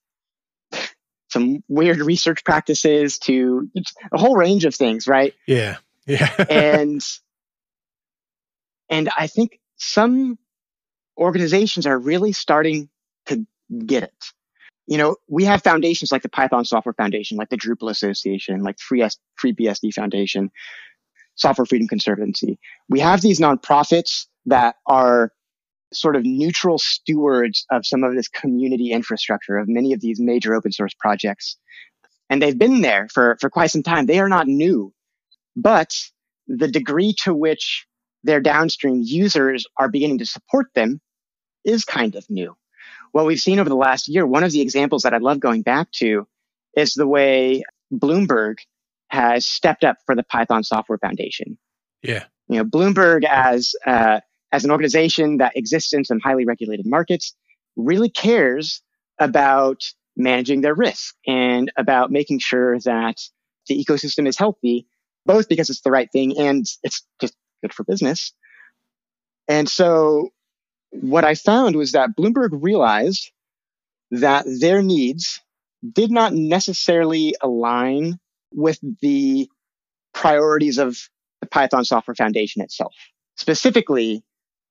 [1.31, 3.69] some weird research practices to
[4.13, 5.35] a whole range of things, right?
[5.47, 5.77] Yeah.
[6.07, 6.33] Yeah.
[6.51, 7.03] and
[8.89, 10.39] and I think some
[11.19, 12.89] organizations are really starting
[13.27, 13.47] to
[13.85, 14.25] get it.
[14.87, 18.79] You know, we have foundations like the Python Software Foundation, like the Drupal Association, like
[18.79, 20.51] Free, S- FreeBSD Foundation,
[21.39, 22.59] Software Freedom Conservancy.
[22.89, 25.33] We have these nonprofits that are
[25.93, 30.55] sort of neutral stewards of some of this community infrastructure of many of these major
[30.55, 31.57] open source projects.
[32.29, 34.05] And they've been there for, for quite some time.
[34.05, 34.93] They are not new,
[35.57, 35.95] but
[36.47, 37.87] the degree to which
[38.25, 41.01] their downstream users are beginning to support them
[41.65, 42.57] is kind of new.
[43.13, 45.63] What we've seen over the last year, one of the examples that I love going
[45.63, 46.27] back to
[46.75, 48.57] is the way Bloomberg
[49.09, 51.59] has stepped up for the Python Software Foundation.
[52.03, 52.25] Yeah.
[52.49, 54.21] You know, Bloomberg as uh,
[54.53, 57.35] as an organization that exists in some highly regulated markets,
[57.77, 58.83] really cares
[59.19, 59.83] about
[60.17, 63.21] managing their risk and about making sure that
[63.69, 64.87] the ecosystem is healthy,
[65.27, 68.33] both because it's the right thing and it's just good for business.
[69.47, 70.31] And so
[70.91, 73.31] what I found was that Bloomberg realized
[74.11, 75.41] that their needs
[75.93, 78.19] did not necessarily align
[78.53, 79.49] with the
[80.15, 80.99] priorities of
[81.41, 82.95] the Python Software Foundation itself.
[83.37, 84.23] Specifically,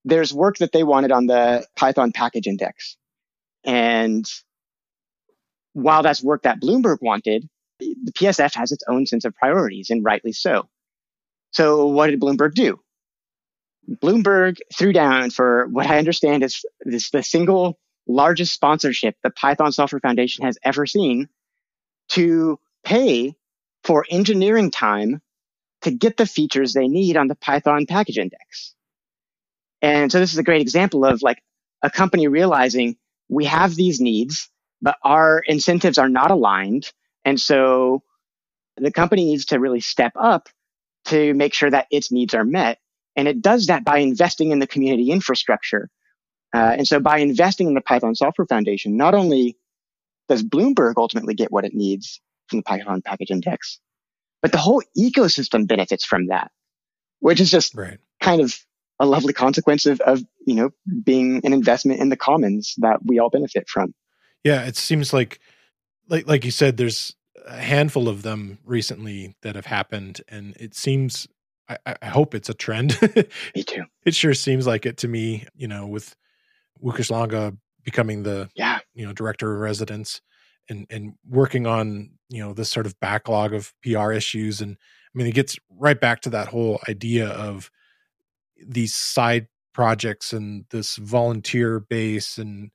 [0.05, 2.97] there's work that they wanted on the Python package index.
[3.63, 4.25] And
[5.73, 7.47] while that's work that Bloomberg wanted,
[7.79, 10.67] the PSF has its own sense of priorities, and rightly so.
[11.51, 12.79] So, what did Bloomberg do?
[13.89, 19.71] Bloomberg threw down for what I understand is this the single largest sponsorship the Python
[19.71, 21.29] Software Foundation has ever seen
[22.09, 23.35] to pay
[23.87, 25.21] for engineering time
[25.81, 28.75] to get the features they need on the Python package index.
[29.81, 31.41] And so this is a great example of like
[31.81, 32.97] a company realizing
[33.29, 34.49] we have these needs,
[34.81, 36.91] but our incentives are not aligned.
[37.23, 38.03] And so
[38.75, 40.49] the company needs to really step up
[41.05, 42.79] to make sure that its needs are met.
[43.15, 45.89] And it does that by investing in the community infrastructure.
[46.53, 49.57] Uh, and so by investing in the Python Software Foundation, not only
[50.27, 53.79] does Bloomberg ultimately get what it needs from the Python package index,
[54.41, 56.51] but the whole ecosystem benefits from that,
[57.19, 57.99] which is just right.
[58.21, 58.57] kind of
[58.99, 60.69] a lovely consequence of, of you know
[61.03, 63.93] being an investment in the commons that we all benefit from.
[64.43, 65.39] Yeah it seems like
[66.09, 70.75] like like you said there's a handful of them recently that have happened and it
[70.75, 71.27] seems
[71.69, 72.99] i, I hope it's a trend.
[73.55, 73.83] Me too.
[74.05, 76.15] It sure seems like it to me you know with
[76.83, 78.79] Langa becoming the yeah.
[78.93, 80.21] you know director of residence
[80.69, 85.17] and and working on you know this sort of backlog of pr issues and i
[85.17, 87.71] mean it gets right back to that whole idea of
[88.65, 92.71] these side projects and this volunteer base and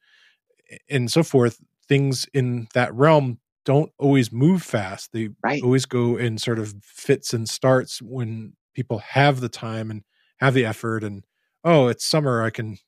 [0.89, 5.63] and so forth things in that realm don't always move fast they right.
[5.63, 10.03] always go in sort of fits and starts when people have the time and
[10.39, 11.25] have the effort and
[11.65, 12.79] oh it's summer i can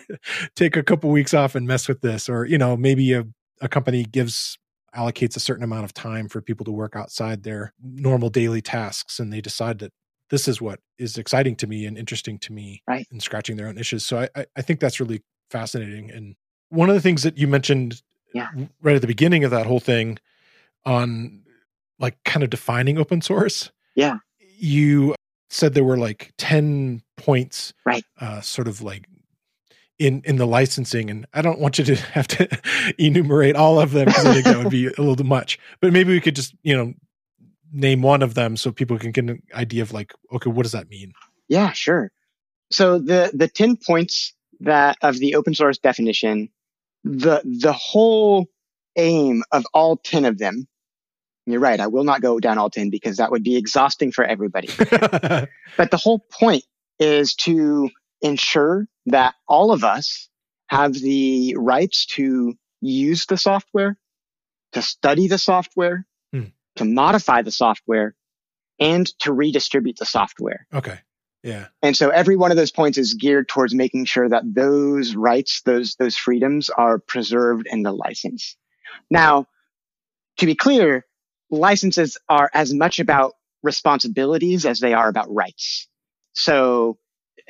[0.54, 3.24] take a couple weeks off and mess with this or you know maybe a,
[3.62, 4.58] a company gives
[4.94, 9.18] allocates a certain amount of time for people to work outside their normal daily tasks
[9.18, 9.90] and they decide that
[10.28, 13.06] this is what is exciting to me and interesting to me right.
[13.10, 14.04] and scratching their own issues.
[14.04, 16.10] So I, I think that's really fascinating.
[16.10, 16.34] And
[16.68, 18.02] one of the things that you mentioned
[18.34, 18.48] Yeah.
[18.82, 20.18] right at the beginning of that whole thing
[20.84, 21.42] on
[21.98, 23.70] like kind of defining open source.
[23.94, 24.18] Yeah.
[24.58, 25.14] You
[25.50, 28.04] said there were like 10 points, Right.
[28.20, 29.06] uh, sort of like
[30.06, 32.48] in in the licensing and I don't want you to have to
[32.98, 35.58] enumerate all of them because I think that would be a little too much.
[35.80, 36.94] But maybe we could just, you know,
[37.72, 40.72] name one of them so people can get an idea of like, okay, what does
[40.72, 41.12] that mean?
[41.48, 42.10] Yeah, sure.
[42.70, 46.48] So the the 10 points that of the open source definition,
[47.04, 48.46] the the whole
[48.96, 50.66] aim of all 10 of them,
[51.46, 54.24] you're right, I will not go down all 10 because that would be exhausting for
[54.24, 54.68] everybody.
[55.76, 56.64] But the whole point
[56.98, 57.90] is to
[58.22, 60.28] ensure that all of us
[60.68, 63.98] have the rights to use the software,
[64.72, 66.44] to study the software, Hmm.
[66.76, 68.14] to modify the software,
[68.80, 70.66] and to redistribute the software.
[70.72, 71.00] okay.
[71.44, 71.66] Yeah.
[71.82, 75.60] And so every one of those points is geared towards making sure that those rights,
[75.62, 78.56] those, those freedoms are preserved in the license.
[79.10, 79.48] Now,
[80.36, 81.04] to be clear,
[81.50, 83.32] licenses are as much about
[83.64, 85.88] responsibilities as they are about rights.
[86.34, 86.98] So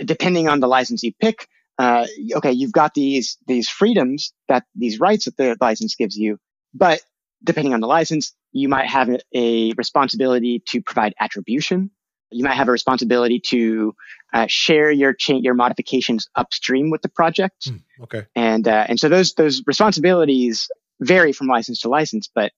[0.05, 5.00] depending on the license you pick, uh, okay, you've got these, these freedoms that these
[5.00, 6.38] rights that the license gives you,
[6.74, 7.00] but
[7.44, 11.90] depending on the license, you might have a, responsibility to provide attribution.
[12.31, 13.94] You might have a responsibility to
[14.33, 18.26] uh, share your cha- your modifications upstream with the project, Hmm, okay.
[18.35, 20.68] and uh, and so those those responsibilities
[21.00, 22.31] vary from license to license.
[22.35, 22.52] But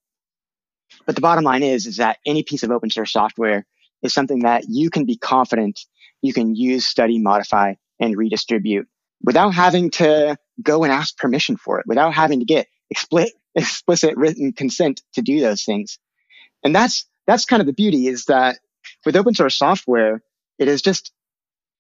[1.07, 3.67] but the bottom line is is that any piece of open source software
[4.03, 5.81] is something that you can be confident
[6.25, 8.89] you can use, study, modify, and redistribute
[9.23, 14.17] without having to go and ask permission for it, without having to get explicit explicit
[14.17, 15.99] written consent to do those things.
[16.65, 18.59] And that's that's kind of the beauty is that
[19.05, 20.23] with open source software,
[20.59, 21.13] it is just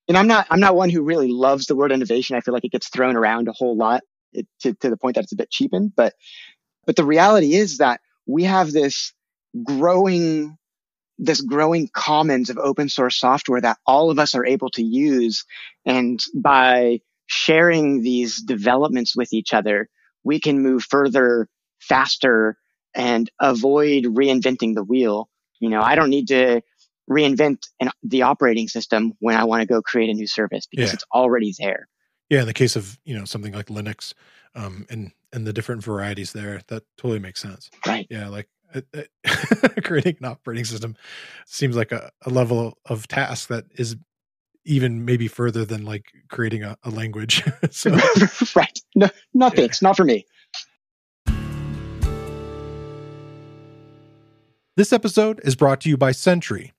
[0.08, 2.36] and I'm not I'm not one who really loves the word innovation.
[2.36, 4.02] I feel like it gets thrown around a whole lot
[4.34, 5.92] it, to, to the point that it's a bit cheapened.
[5.96, 6.12] But
[6.84, 9.14] but the reality is that we have this
[9.64, 10.58] growing
[11.18, 15.44] this growing commons of open source software that all of us are able to use.
[15.84, 19.88] And by sharing these developments with each other,
[20.24, 21.48] we can move further,
[21.80, 22.56] faster,
[22.94, 25.28] and avoid reinventing the wheel.
[25.60, 26.62] You know, I don't need to
[27.10, 30.90] reinvent an, the operating system when I want to go create a new service because
[30.90, 30.94] Yeah.
[30.94, 31.88] it's already there.
[32.30, 34.14] Yeah, in the case of you know something like Linux,
[34.54, 37.70] um, and and the different varieties there, that totally makes sense.
[37.86, 38.06] Right.
[38.08, 38.48] Yeah, like
[39.84, 40.96] creating an operating system
[41.46, 43.96] seems like a, a level of task that is
[44.64, 47.42] even maybe further than like creating a, a language.
[47.70, 47.90] so
[48.56, 48.78] right.
[48.94, 49.50] No, no Yeah.
[49.50, 49.82] thanks.
[49.82, 50.24] Not for me.
[54.76, 56.72] this episode is brought to you by Sentry,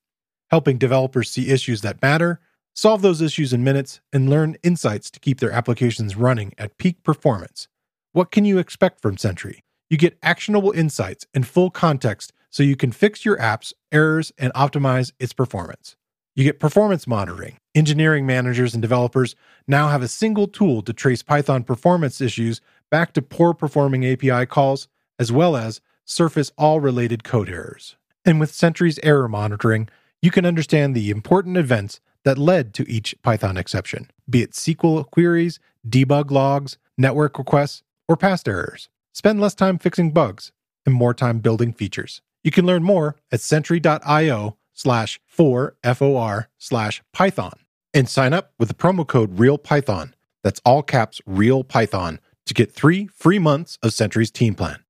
[0.52, 2.42] helping developers see issues that matter,
[2.74, 7.04] solve those issues in minutes, and learn insights to keep their applications running at peak
[7.04, 7.68] performance.
[8.12, 9.64] What can you expect from Sentry?
[9.90, 14.54] You get actionable insights and full context so you can fix your app's errors and
[14.54, 15.96] optimize its performance.
[16.36, 17.58] You get performance monitoring.
[17.76, 19.36] Engineering managers and developers
[19.68, 24.46] now have a single tool to trace Python performance issues back to poor performing API
[24.46, 24.88] calls,
[25.20, 27.96] as well as surface all related code errors.
[28.26, 29.88] And with Sentry's error monitoring,
[30.22, 35.10] you can understand the important events that led to each Python exception, be it SQL
[35.12, 38.90] queries, debug logs, network requests, or past errors.
[39.16, 40.52] Spend less time fixing bugs
[40.86, 42.22] and more time building features.
[42.44, 47.54] You can learn more at sentry.io slash 4FOR slash Python
[47.94, 50.12] and sign up with the promo code RealPython.
[50.44, 54.84] That's all caps Real Python to get three free months of Sentry's team plan.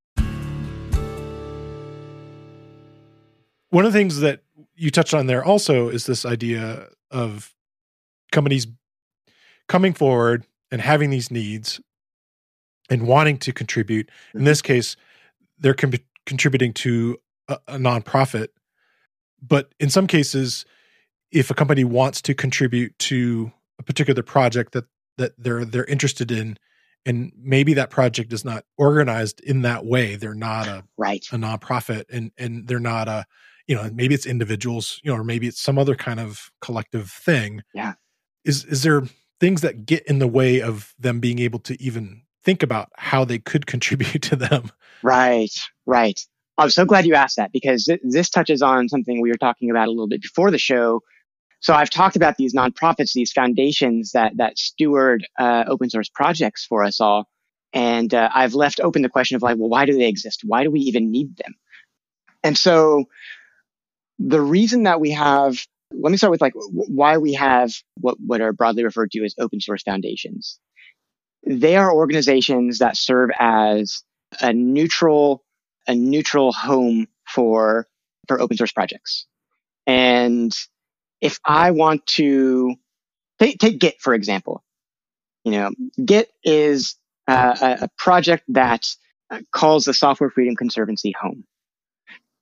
[3.69, 4.41] One of the things that
[4.75, 7.53] you touched on there also is this idea of
[8.31, 8.65] companies
[9.67, 11.79] coming forward and having these needs
[12.89, 14.09] and wanting to contribute.
[14.33, 14.45] In mm-hmm.
[14.45, 14.95] this case,
[15.59, 15.93] they're con-
[16.25, 17.17] contributing to
[17.47, 18.49] a, a nonprofit.
[19.41, 20.65] But in some cases,
[21.31, 24.85] if a company wants to contribute to a particular project that
[25.17, 26.57] that they're they're interested in,
[27.05, 31.25] and maybe that project is not organized in that way, they're not a Right.
[31.31, 33.25] a nonprofit and and they're not a
[33.67, 37.09] you know maybe it's individuals you know or maybe it's some other kind of collective
[37.11, 37.93] thing Yeah.
[38.43, 39.03] is is there
[39.39, 43.25] things that get in the way of them being able to even think about how
[43.25, 44.71] they could contribute to them
[45.05, 45.51] Right,
[45.85, 46.19] right.
[46.57, 49.69] I'm so glad you asked that because th- this touches on something we were talking
[49.69, 51.01] about a little bit before the show.
[51.59, 56.65] So I've talked about these nonprofits, these foundations that that steward uh, open source projects
[56.65, 57.27] for us all,
[57.71, 60.41] and uh, I've left open the question of like, well, why do they exist?
[60.43, 61.53] Why do we even need them?
[62.43, 63.05] And so
[64.17, 65.57] the reason that we have,
[65.91, 69.35] let me start with like why we have what what are broadly referred to as
[69.37, 70.59] open source foundations.
[71.45, 74.03] They are organizations that serve as
[74.41, 75.43] a neutral
[75.87, 77.87] a neutral home for
[78.27, 79.27] for open source projects.
[79.85, 80.51] And
[81.21, 82.75] if I want to
[83.39, 84.63] take, take Git, for example,
[85.43, 85.71] you know,
[86.03, 86.95] Git is
[87.27, 88.87] a, a project that
[89.51, 91.43] calls the Software Freedom Conservancy home.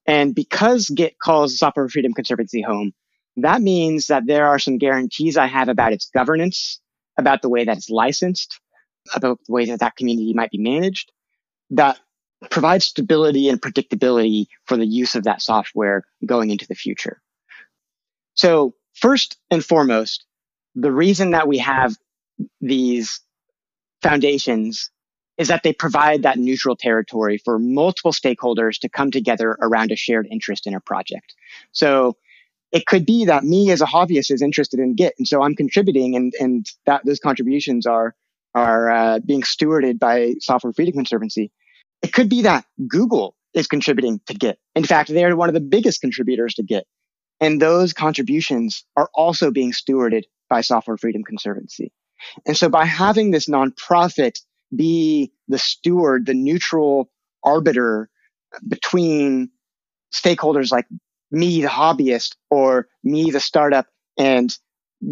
[0.05, 2.93] And because Git calls the Software Freedom Conservancy home,
[3.37, 6.79] that means that there are some guarantees I have about its governance,
[7.17, 8.59] about the way that it's licensed,
[9.13, 11.11] about the way that that community might be managed,
[11.71, 11.99] that
[12.49, 17.21] provides stability and predictability for the use of that software going into the future.
[18.35, 20.25] So first and foremost,
[20.75, 21.95] the reason that we have
[22.61, 23.21] these
[24.01, 24.89] foundations
[25.37, 29.95] is that they provide that neutral territory for multiple stakeholders to come together around a
[29.95, 31.33] shared interest in a project.
[31.71, 32.17] So
[32.71, 35.55] it could be that me as a hobbyist is interested in Git, and so I'm
[35.55, 38.15] contributing, and and that those contributions are
[38.53, 41.51] are uh, being stewarded by Software Freedom Conservancy.
[42.01, 44.57] It could be that Google is contributing to Git.
[44.75, 46.85] In fact, they are one of the biggest contributors to Git,
[47.39, 51.91] and those contributions are also being stewarded by Software Freedom Conservancy.
[52.45, 54.39] And so, by having this nonprofit
[54.75, 57.09] be the steward, the neutral
[57.43, 58.09] arbiter
[58.67, 59.49] between
[60.13, 60.85] stakeholders like
[61.31, 63.87] me, the hobbyist, or me, the startup,
[64.17, 64.55] and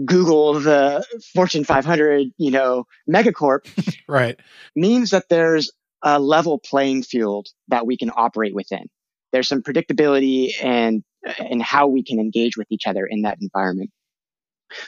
[0.05, 3.67] Google, the Fortune 500, you know, megacorp,
[4.07, 4.39] right,
[4.75, 5.71] means that there's
[6.03, 8.85] a level playing field that we can operate within.
[9.31, 11.03] There's some predictability and
[11.37, 13.91] and how we can engage with each other in that environment.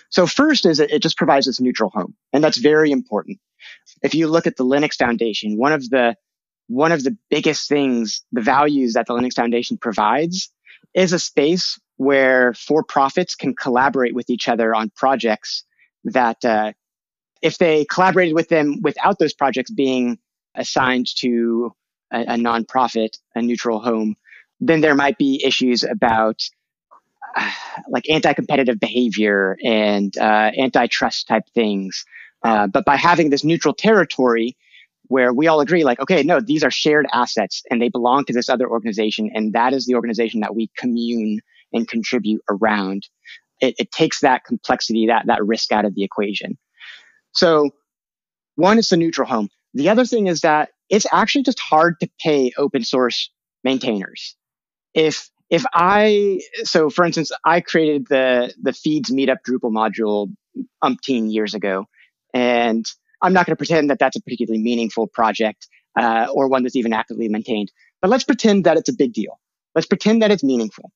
[0.09, 3.39] So first is it just provides this neutral home, and that's very important.
[4.01, 6.15] If you look at the Linux Foundation, one of the
[6.67, 10.49] one of the biggest things, the values that the Linux Foundation provides
[10.93, 15.63] is a space where for profits can collaborate with each other on projects
[16.05, 16.71] that uh,
[17.41, 20.17] if they collaborated with them without those projects being
[20.55, 21.73] assigned to
[22.11, 24.15] a, a nonprofit, a neutral home,
[24.59, 26.41] then there might be issues about
[27.35, 27.51] uh,
[27.89, 32.05] like anti-competitive behavior and uh, antitrust type things.
[32.43, 34.55] Uh, but by having this neutral territory
[35.07, 38.33] where we all agree, like, okay, no, these are shared assets and they belong to
[38.33, 41.39] this other organization, and that is the organization that we commune
[41.73, 43.07] and contribute around.
[43.61, 46.57] It, it takes that complexity, that that risk out of the equation.
[47.33, 47.71] So,
[48.55, 49.49] one is the neutral home.
[49.73, 53.31] The other thing is that it's actually just hard to pay open source
[53.63, 54.35] maintainers.
[54.93, 60.33] If if I so for instance, I created the the feeds meetup Drupal module
[60.83, 61.85] umpteen years ago,
[62.33, 62.85] and
[63.21, 65.67] I'm not going to pretend that that's a particularly meaningful project
[65.97, 67.71] uh, or one that's even actively maintained.
[68.01, 69.39] But let's pretend that it's a big deal.
[69.75, 70.91] Let's pretend that it's meaningful.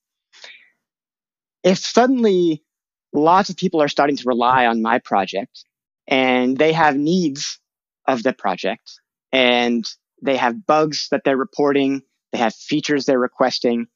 [1.68, 2.64] If suddenly
[3.12, 5.66] lots of people are starting to rely on my project
[6.08, 7.60] and they have needs
[8.08, 9.02] of the project
[9.34, 9.86] and
[10.22, 13.88] they have bugs that they're reporting, they have features they're requesting.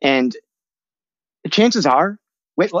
[0.00, 0.34] And
[1.50, 2.18] chances are,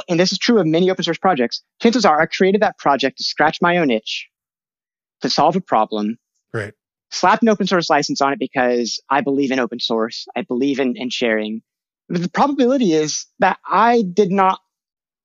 [0.08, 3.18] and this is true of many open source projects, chances are I created that project
[3.18, 4.28] to scratch my own itch,
[5.20, 6.16] to solve a problem.
[6.54, 6.72] Right.
[7.10, 10.26] Slap an open source license on it because I believe in open source.
[10.34, 11.60] I believe in, in sharing.
[12.12, 14.60] The probability is that I did not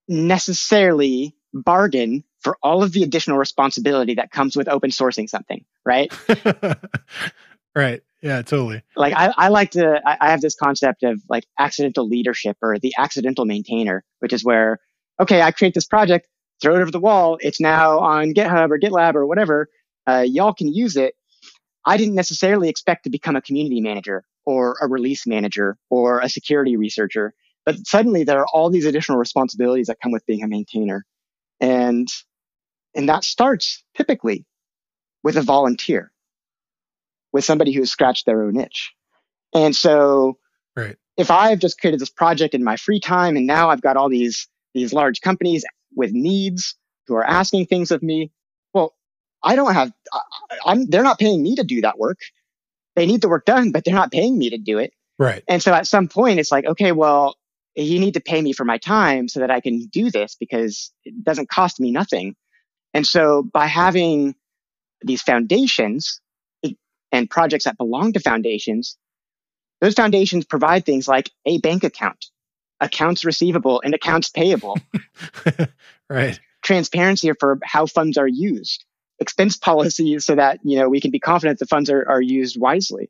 [0.08, 6.14] necessarily bargain for all of the additional responsibility that comes with open sourcing something, right?
[7.76, 8.02] right.
[8.22, 8.84] Yeah, totally.
[8.96, 12.80] Like I, I like to, I, I have this concept of like accidental leadership or
[12.80, 14.80] the accidental maintainer, which is where,
[15.20, 16.30] okay, I create this project,
[16.62, 17.38] throw it over the wall.
[17.42, 19.68] It's now on GitHub or GitLab or whatever.
[20.08, 21.16] Uh, y'all can use it.
[21.86, 26.30] I didn't necessarily expect to become a community manager or a release manager or a
[26.30, 27.34] security researcher,
[27.66, 31.04] but suddenly there are all these additional responsibilities that come with being a maintainer.
[31.60, 32.08] And,
[32.96, 34.46] and that starts typically
[35.22, 36.14] with a volunteer,
[37.34, 38.94] with somebody who has scratched their own itch.
[39.54, 40.38] And so
[40.78, 40.96] right.
[41.18, 44.08] if I've just created this project in my free time and now I've got all
[44.08, 46.74] these, these large companies with needs
[47.08, 48.32] who are asking things of me,
[48.74, 48.96] well,
[49.44, 52.20] I don't have, I, am they're not paying me to do that work.
[52.98, 54.92] They need the work done, but they're not paying me to do it.
[55.20, 55.44] Right.
[55.48, 57.36] And so at some point, it's like, okay, well,
[57.76, 60.92] you need to pay me for my time so that I can do this because
[61.06, 62.36] it doesn't cost me nothing.
[62.96, 64.34] And so by having
[65.02, 66.20] these foundations
[67.12, 68.98] and projects that belong to foundations,
[69.80, 72.26] those foundations provide things like a bank account,
[72.80, 74.76] accounts receivable, and accounts payable.
[76.10, 76.40] right.
[76.64, 78.86] Transparency for how funds are used,
[79.20, 82.60] expense policies so that you know we can be confident the funds are, are used
[82.60, 83.10] wisely.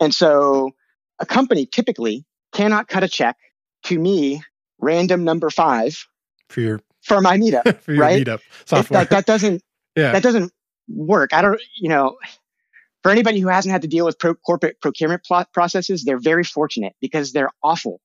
[0.00, 0.72] And so
[1.18, 3.36] a company typically cannot cut a check
[3.84, 4.42] to me,
[4.78, 6.06] random number five,
[6.48, 8.24] for your for my meetup, for your right?
[8.24, 9.00] meetup software.
[9.00, 9.62] That, that doesn't
[9.96, 10.12] yeah.
[10.12, 10.52] that doesn't
[10.88, 11.32] work.
[11.32, 12.16] I don't, you know,
[13.02, 16.44] for anybody who hasn't had to deal with pro- corporate procurement pl- processes, they're very
[16.44, 18.00] fortunate because they're awful.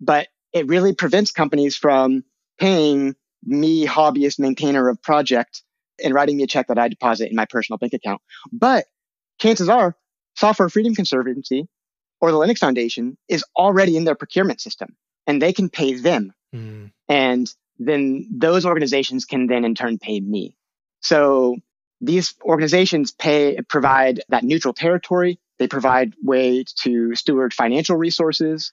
[0.00, 2.24] But it really prevents companies from
[2.58, 5.62] paying me, hobbyist maintainer of project,
[6.02, 8.20] and writing me a check that I deposit in my personal bank account.
[8.52, 8.84] But
[9.40, 9.96] chances are,
[10.36, 11.68] Software Freedom Conservancy
[12.20, 14.96] or the Linux Foundation is already in their procurement system
[15.26, 16.32] and they can pay them.
[16.54, 16.90] Mm.
[17.08, 20.56] And then those organizations can then in turn pay me.
[21.00, 21.56] So
[22.00, 25.38] these organizations pay, provide that neutral territory.
[25.58, 28.72] They provide ways to steward financial resources.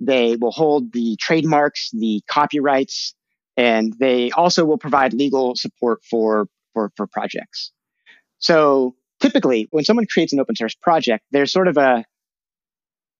[0.00, 3.14] They will hold the trademarks, the copyrights,
[3.56, 7.72] and they also will provide legal support for, for, for projects.
[8.38, 12.04] So typically when someone creates an open source project, there's sort of a,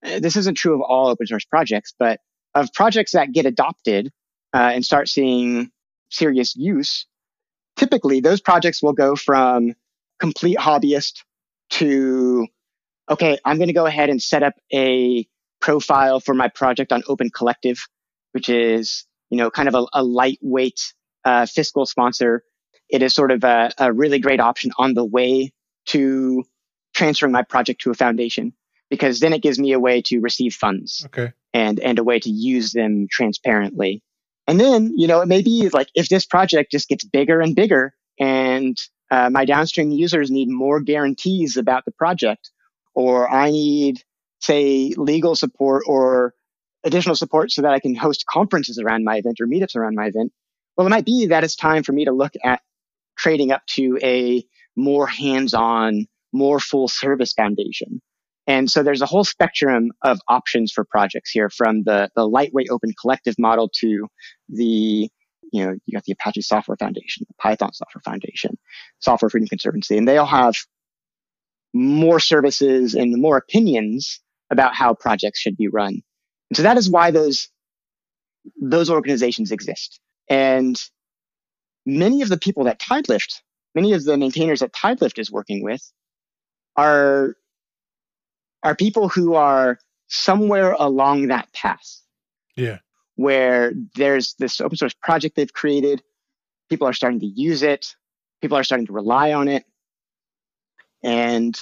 [0.02, 2.20] this isn't true of all open source projects, but
[2.54, 4.10] of projects that get adopted
[4.52, 5.70] uh, and start seeing
[6.10, 7.06] serious use,
[7.76, 9.74] typically those projects will go from
[10.20, 11.22] complete hobbyist
[11.70, 12.46] to,
[13.08, 15.26] okay, I'm going to go ahead and set up a
[15.60, 17.78] profile for my project on Open Collective,
[18.32, 20.92] which is, you know, kind of a, a lightweight
[21.24, 22.42] uh, fiscal sponsor.
[22.92, 25.52] It is sort of a, a really great option on the way
[25.86, 26.44] to
[26.94, 28.52] transferring my project to a foundation
[28.90, 31.32] because then it gives me a way to receive funds okay.
[31.54, 34.02] and, and a way to use them transparently.
[34.46, 37.56] And then, you know, it may be like if this project just gets bigger and
[37.56, 38.76] bigger and
[39.10, 42.50] uh, my downstream users need more guarantees about the project,
[42.94, 44.02] or I need,
[44.40, 46.34] say, legal support or
[46.82, 50.06] additional support so that I can host conferences around my event or meetups around my
[50.06, 50.32] event.
[50.76, 52.62] Well, it might be that it's time for me to look at
[53.22, 54.44] trading up to a
[54.74, 58.00] more hands on, more full service foundation.
[58.48, 62.68] And so there's a whole spectrum of options for projects here from the, the lightweight
[62.70, 64.08] open collective model to
[64.48, 65.08] the,
[65.52, 68.58] you know, you got the Apache Software Foundation, the Python Software Foundation,
[68.98, 70.54] Software Freedom Conservancy, and they all have
[71.72, 74.20] more services and more opinions
[74.50, 76.02] about how projects should be run.
[76.50, 77.48] And so that is why those,
[78.60, 80.00] those organizations exist.
[80.28, 80.76] And
[81.86, 83.40] many of the people that Tidelift,
[83.74, 85.92] many of the maintainers that Tidelift is working with
[86.76, 87.36] are
[88.62, 89.78] are people who are
[90.08, 92.00] somewhere along that path.
[92.56, 92.78] Yeah.
[93.16, 96.02] Where there's this open source project they've created,
[96.70, 97.96] people are starting to use it,
[98.40, 99.64] people are starting to rely on it.
[101.02, 101.58] And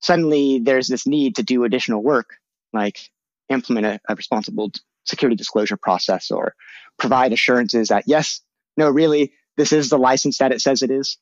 [0.00, 2.36] suddenly there's this need to do additional work,
[2.72, 3.10] like
[3.48, 4.70] implement a, a responsible
[5.04, 6.54] security disclosure process or
[6.98, 8.40] provide assurances that yes,
[8.76, 11.18] no, really, this is the license that it says it is.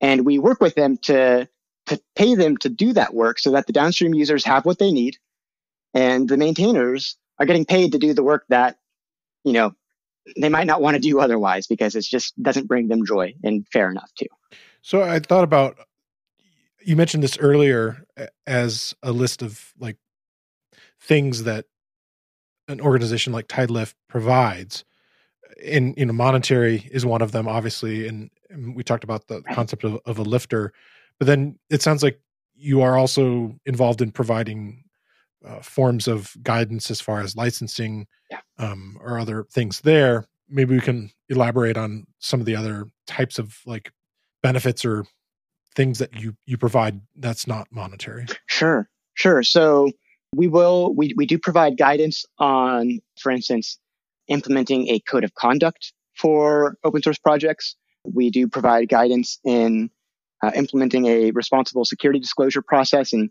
[0.00, 1.48] And we work with them to
[1.86, 4.92] to pay them to do that work so that the downstream users have what they
[4.92, 5.16] need
[5.94, 8.78] and the maintainers are getting paid to do the work that,
[9.44, 9.74] you know,
[10.36, 13.66] they might not want to do otherwise because it just doesn't bring them joy and
[13.72, 14.26] fair enough too.
[14.80, 15.78] So I thought about
[16.80, 18.04] you mentioned this earlier
[18.46, 19.96] as a list of like
[21.00, 21.66] things that
[22.68, 24.84] an organization like Tidelift provides.
[25.64, 29.42] And you know, monetary is one of them, obviously, and, and we talked about the
[29.52, 30.72] concept of, of a lifter.
[31.18, 32.20] But then it sounds like
[32.54, 34.84] you are also involved in providing
[35.46, 38.40] uh, forms of guidance as far as licensing yeah.
[38.58, 40.26] um, or other things there.
[40.48, 43.90] Maybe we can elaborate on some of the other types of like
[44.42, 45.04] benefits or
[45.74, 48.26] things that you you provide that's not monetary.
[48.46, 49.42] Sure, sure.
[49.42, 49.90] So
[50.34, 53.78] we will we we do provide guidance on, for instance,
[54.28, 57.76] implementing a code of conduct for open source projects.
[58.04, 59.90] We do provide guidance in
[60.42, 63.12] uh, implementing a responsible security disclosure process.
[63.12, 63.30] And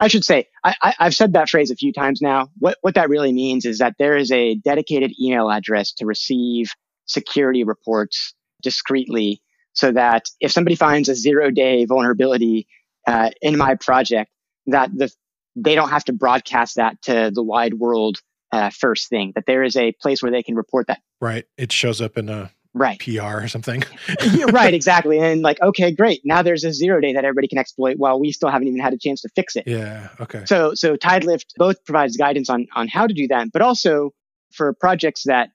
[0.00, 2.48] I should say, I, have said that phrase a few times now.
[2.58, 6.72] What, what that really means is that there is a dedicated email address to receive
[7.06, 9.42] security reports discreetly
[9.74, 12.66] so that if somebody finds a zero day vulnerability
[13.06, 14.30] uh, in my project,
[14.66, 15.10] that the,
[15.54, 18.18] they don't have to broadcast that to the wide world
[18.52, 21.00] uh, first thing, that there is a place where they can report that.
[21.20, 21.44] Right.
[21.56, 23.82] It shows up in a right PR or something.
[24.32, 25.18] yeah, right, exactly.
[25.18, 26.20] And like, okay, great.
[26.24, 28.92] Now there's a zero day that everybody can exploit while we still haven't even had
[28.92, 29.64] a chance to fix it.
[29.66, 30.08] Yeah.
[30.20, 30.44] Okay.
[30.46, 34.12] So so Tidelift both provides guidance on on how to do that, but also
[34.52, 35.50] for projects that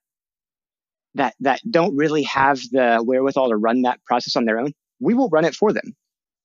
[1.16, 5.14] that that don't really have the wherewithal to run that process on their own, we
[5.14, 5.96] will run it for them.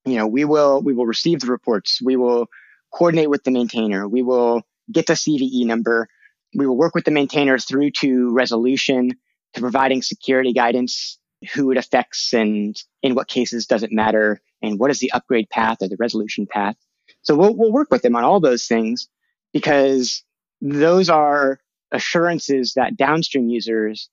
[0.04, 2.46] You know, we will we will receive the reports, we will
[2.92, 6.08] coordinate with the maintainer, we will get the CVE number,
[6.54, 9.12] we will work with the maintainer through to resolution
[9.54, 11.18] to providing security guidance,
[11.54, 15.48] who it affects and in what cases does it matter, and what is the upgrade
[15.50, 16.76] path or the resolution path.
[17.22, 19.08] So we'll, we'll work with them on all those things
[19.52, 20.22] because
[20.60, 21.58] those are
[21.92, 24.08] assurances that downstream users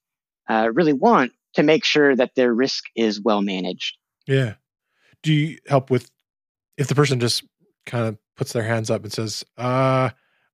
[0.48, 3.96] uh, really want to make sure that their risk is well managed.
[4.26, 4.54] Yeah.
[5.22, 6.10] Do you help with
[6.76, 7.44] if the person just
[7.86, 10.10] kind of puts their hands up and says, uh,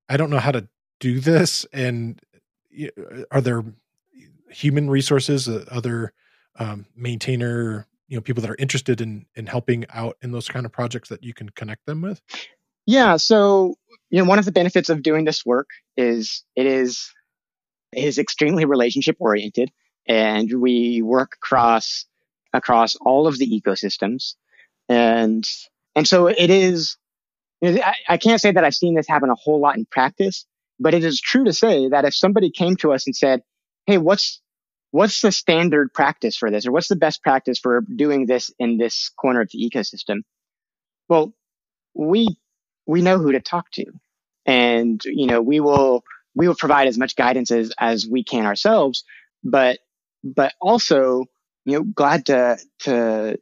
[0.08, 0.68] I don't know how to
[1.04, 1.66] do this.
[1.70, 2.18] And
[3.30, 3.62] are there
[4.48, 6.14] human resources, uh, other
[6.58, 10.64] um, maintainer, you know, people that are interested in in helping out in those kind
[10.64, 12.22] of projects that you can connect them with?
[12.86, 13.16] Yeah.
[13.16, 13.76] So,
[14.08, 17.12] you know, one of the benefits of doing this work is it is
[17.92, 19.70] it is extremely relationship oriented,
[20.06, 22.06] and we work across
[22.54, 24.36] across all of the ecosystems,
[24.88, 25.46] and
[25.94, 26.96] and so it is.
[27.62, 30.44] I, I can't say that I've seen this happen a whole lot in practice,
[30.84, 33.42] but it is true to say that if somebody came to us and said,
[33.86, 34.42] "Hey, what's
[34.90, 36.66] what's the standard practice for this?
[36.66, 40.18] Or what's the best practice for doing this in this corner of the ecosystem?
[41.08, 41.34] Well
[41.94, 42.36] we
[42.86, 43.86] we know who to talk to.
[44.44, 46.04] And you know we will
[46.34, 49.04] we will provide as much guidance as as we can ourselves.
[49.42, 49.78] But
[50.22, 51.24] but also
[51.64, 53.38] you know glad to to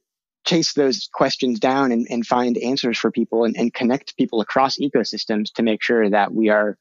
[0.46, 4.78] chase those questions down and, and find answers for people and, and connect people across
[4.78, 6.78] ecosystems to make sure that we are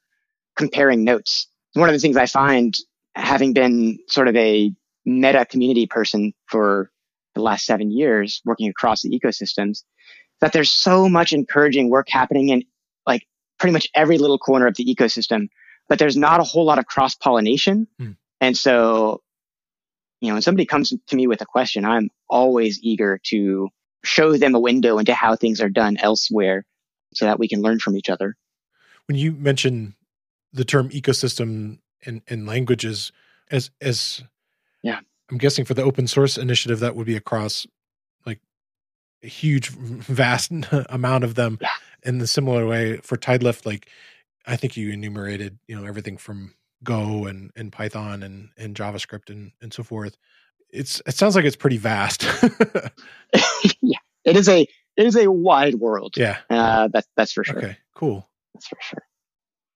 [0.56, 2.76] comparing notes one of the things i find
[3.14, 4.72] having been sort of a
[5.04, 6.90] meta community person for
[7.34, 9.82] the last seven years, working across the ecosystems,
[10.40, 12.64] that there's so much encouraging work happening in
[13.06, 13.26] like
[13.58, 15.48] pretty much every little corner of the ecosystem,
[15.88, 17.86] but there's not a whole lot of cross pollination.
[18.00, 18.16] Mm.
[18.40, 19.22] And so,
[20.20, 23.68] you know, when somebody comes to me with a question, I'm always eager to
[24.04, 26.64] show them a window into how things are done elsewhere
[27.14, 28.36] so that we can learn from each other.
[29.06, 29.94] When you mention
[30.52, 33.12] the term ecosystem in, in languages
[33.50, 34.22] as as
[34.82, 35.00] yeah.
[35.30, 37.66] I'm guessing for the open source initiative that would be across
[38.26, 38.40] like
[39.22, 40.52] a huge vast
[40.88, 41.58] amount of them.
[41.60, 41.68] Yeah.
[42.04, 43.88] in the similar way for tidelift like
[44.44, 49.30] i think you enumerated you know everything from go and and python and and javascript
[49.30, 50.16] and and so forth.
[50.70, 52.26] It's it sounds like it's pretty vast.
[53.80, 53.98] Yeah.
[54.24, 54.62] It is a
[54.96, 56.14] it is a wide world.
[56.16, 56.38] Yeah.
[56.50, 57.58] Uh, that's that's for sure.
[57.58, 58.28] Okay cool.
[58.54, 59.06] That's for sure.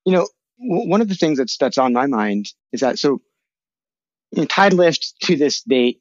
[0.04, 0.28] You know
[0.58, 3.20] one of the things that's that's on my mind is that so
[4.32, 6.00] you know, Tidelift to this date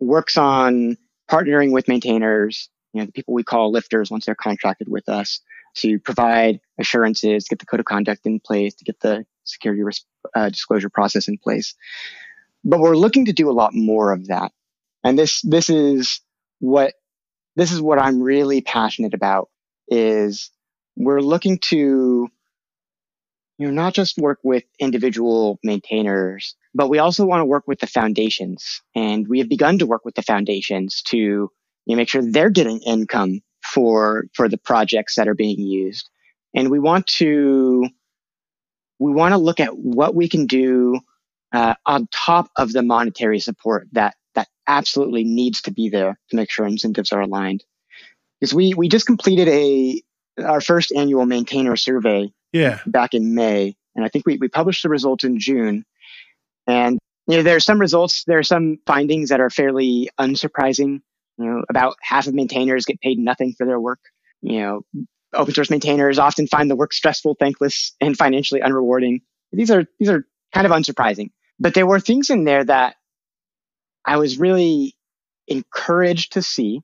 [0.00, 0.96] works on
[1.30, 5.40] partnering with maintainers, you know, the people we call lifters once they're contracted with us
[5.74, 9.82] to provide assurances, to get the code of conduct in place, to get the security
[9.82, 10.02] risk,
[10.34, 11.74] uh, disclosure process in place.
[12.64, 14.52] But we're looking to do a lot more of that.
[15.02, 16.20] And this, this is
[16.60, 16.94] what,
[17.56, 19.48] this is what I'm really passionate about
[19.88, 20.50] is
[20.96, 22.28] we're looking to
[23.58, 27.80] you know, not just work with individual maintainers, but we also want to work with
[27.80, 28.82] the foundations.
[28.94, 31.50] And we have begun to work with the foundations to you
[31.86, 36.08] know, make sure they're getting income for, for the projects that are being used.
[36.54, 37.86] And we want to,
[38.98, 41.00] we want to look at what we can do
[41.52, 46.36] uh, on top of the monetary support that, that absolutely needs to be there to
[46.36, 47.64] make sure incentives are aligned.
[48.40, 50.02] Because we, we just completed a,
[50.42, 52.80] our first annual maintainer survey yeah.
[52.86, 53.76] back in May.
[53.94, 55.84] And I think we, we published the results in June.
[56.66, 61.00] And you know, there are some results, there are some findings that are fairly unsurprising.
[61.38, 64.00] You know, about half of maintainers get paid nothing for their work.
[64.42, 64.82] You know,
[65.32, 69.22] open source maintainers often find the work stressful, thankless, and financially unrewarding.
[69.52, 71.30] These are these are kind of unsurprising.
[71.58, 72.96] But there were things in there that
[74.04, 74.94] I was really
[75.46, 76.80] encouraged to see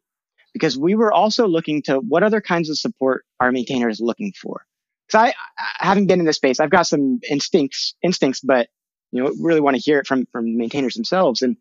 [0.52, 4.64] because we were also looking to what other kinds of support are maintainers looking for
[5.08, 5.32] because
[5.78, 8.68] I, haven't been in this space, I've got some instincts, instincts, but
[9.10, 11.42] you know, really want to hear it from from maintainers themselves.
[11.42, 11.56] And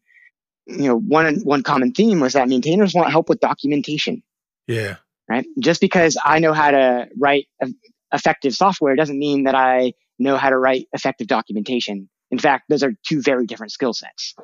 [0.66, 4.24] you know, one one common theme was that maintainers want help with documentation.
[4.68, 4.98] Yeah.
[5.30, 5.46] Right.
[5.60, 7.48] Just because I know how to write
[8.14, 12.10] effective software doesn't mean that I know how to write effective documentation.
[12.32, 14.36] In fact, those are two very different skill sets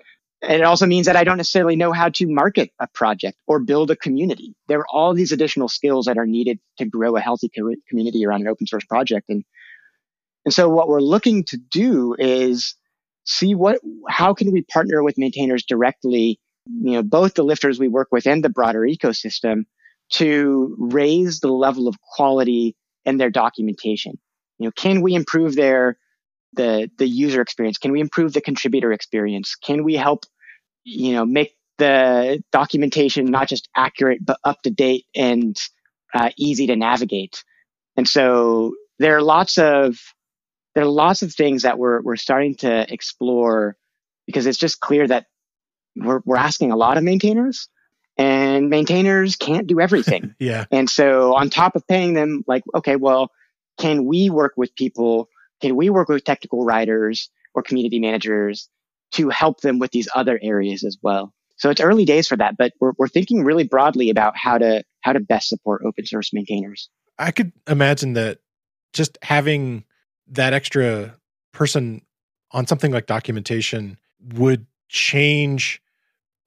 [0.43, 3.91] it also means that I don't necessarily know how to market a project or build
[3.91, 4.55] a community.
[4.67, 8.25] There are all these additional skills that are needed to grow a healthy co- community
[8.25, 9.29] around an open source project.
[9.29, 9.43] And,
[10.43, 12.75] and so what we're looking to do is
[13.25, 13.79] see what,
[14.09, 18.27] how can we partner with maintainers directly, you know, both the lifters we work with
[18.27, 19.63] and the broader ecosystem
[20.11, 22.75] to raise the level of quality
[23.05, 24.19] in their documentation.
[24.59, 25.97] You know, can we improve their
[26.53, 27.77] the the user experience?
[27.77, 29.55] Can we improve the contributor experience?
[29.55, 30.25] Can we help
[30.83, 35.57] you know, make the documentation not just accurate, but up to date and
[36.13, 37.43] uh, easy to navigate.
[37.97, 39.97] And so there are lots of,
[40.75, 43.75] there are lots of things that we're, we're starting to explore
[44.25, 45.25] because it's just clear that
[45.95, 47.69] we're, we're asking a lot of maintainers
[48.17, 50.35] and maintainers can't do everything.
[50.39, 50.65] yeah.
[50.71, 53.31] And so on top of paying them, like, okay, well,
[53.77, 55.29] can we work with people?
[55.61, 58.69] Can we work with technical writers or community managers
[59.13, 61.33] to help them with these other areas as well.
[61.57, 64.83] So it's early days for that, but we're, we're thinking really broadly about how to
[65.01, 66.89] how to best support open source maintainers.
[67.19, 68.39] I could imagine that
[68.93, 69.85] just having
[70.27, 71.15] that extra
[71.51, 72.01] person
[72.51, 73.97] on something like documentation
[74.33, 75.81] would change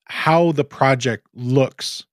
[0.05, 2.05] how the project looks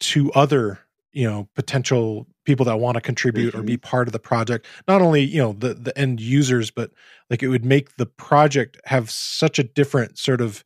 [0.00, 0.78] to other
[1.12, 3.60] you know potential people that want to contribute mm-hmm.
[3.60, 6.90] or be part of the project not only you know the the end users but
[7.30, 10.64] like it would make the project have such a different sort of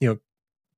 [0.00, 0.18] you know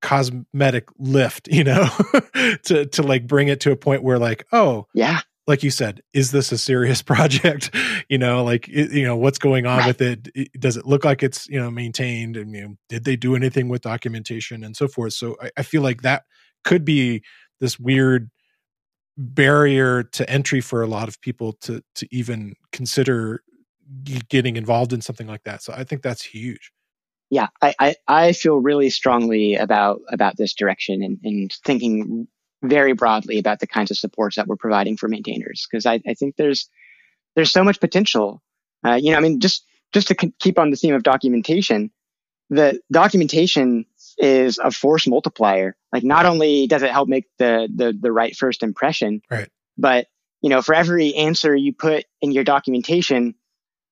[0.00, 1.88] cosmetic lift you know
[2.62, 6.00] to to like bring it to a point where like oh yeah like you said
[6.12, 7.74] is this a serious project
[8.08, 9.86] you know like it, you know what's going on right.
[9.88, 10.28] with it?
[10.34, 10.60] it?
[10.60, 13.68] does it look like it's you know maintained and you know did they do anything
[13.68, 16.22] with documentation and so forth so I, I feel like that
[16.64, 17.22] could be
[17.60, 18.30] this weird
[19.18, 23.42] barrier to entry for a lot of people to to even consider
[24.28, 25.60] getting involved in something like that.
[25.62, 26.72] So i think that's huge.
[27.28, 32.28] Yeah i i, I feel really strongly about about this direction and, and thinking
[32.62, 36.14] very broadly about the kinds of supports that we're providing for maintainers because I, I
[36.14, 36.68] think there's
[37.34, 38.42] there's so much potential.
[38.86, 41.90] Uh, you know i mean just just to keep on the theme of documentation
[42.50, 43.84] the documentation
[44.18, 45.76] is a force multiplier.
[45.92, 49.48] Like not only does it help make the the the right first impression, right.
[49.76, 50.06] but
[50.40, 53.34] you know, for every answer you put in your documentation,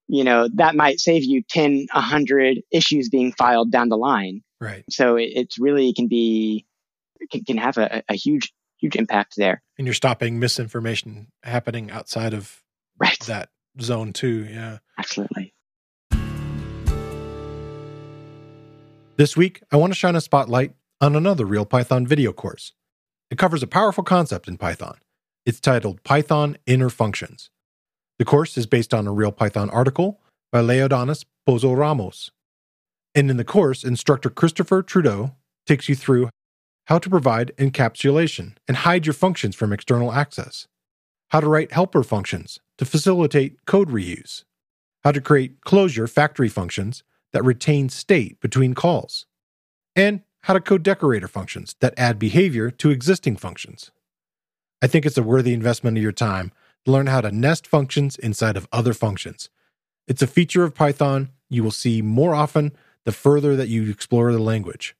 [0.08, 4.42] you know, that might save you 10, 100 issues being filed down the line.
[4.60, 4.84] Right.
[4.88, 6.66] So it, it's really can be,
[7.30, 9.62] can, can have a, a huge, huge impact there.
[9.78, 12.62] And you're stopping misinformation happening outside of
[12.98, 13.18] right.
[13.26, 13.48] that
[13.80, 14.46] zone too.
[14.48, 14.78] Yeah.
[14.98, 15.45] Absolutely.
[19.18, 22.74] This week, I want to shine a spotlight on another Real Python video course.
[23.30, 24.98] It covers a powerful concept in Python.
[25.46, 27.48] It's titled Python Inner Functions.
[28.18, 30.20] The course is based on a Real Python article
[30.52, 32.30] by Leodanis Pozo Ramos.
[33.14, 35.34] And in the course, instructor Christopher Trudeau
[35.66, 36.28] takes you through
[36.84, 40.68] how to provide encapsulation and hide your functions from external access,
[41.30, 44.44] how to write helper functions to facilitate code reuse,
[45.04, 47.02] how to create closure factory functions
[47.36, 49.26] that retain state between calls,
[49.94, 53.90] and how to code decorator functions that add behavior to existing functions.
[54.80, 56.50] I think it's a worthy investment of your time
[56.86, 59.50] to learn how to nest functions inside of other functions.
[60.08, 62.72] It's a feature of Python you will see more often
[63.04, 64.96] the further that you explore the language.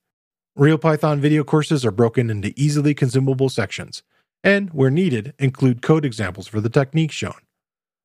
[0.54, 4.02] Real Python video courses are broken into easily consumable sections,
[4.44, 7.40] and, where needed, include code examples for the techniques shown.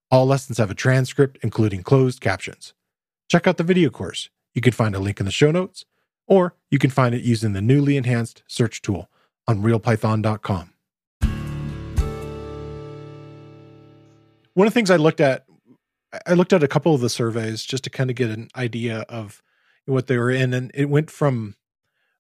[0.10, 2.74] All lessons have a transcript, including closed captions
[3.32, 4.30] check out the video course.
[4.54, 5.86] You can find a link in the show notes,
[6.28, 9.10] or you can find it using the newly enhanced search tool
[9.48, 10.74] on realpython.com.
[14.54, 15.46] One of the things I looked at,
[16.28, 19.06] I looked at a couple of the surveys just to kind of get an idea
[19.08, 19.42] of
[19.86, 21.56] what they were in, and it went from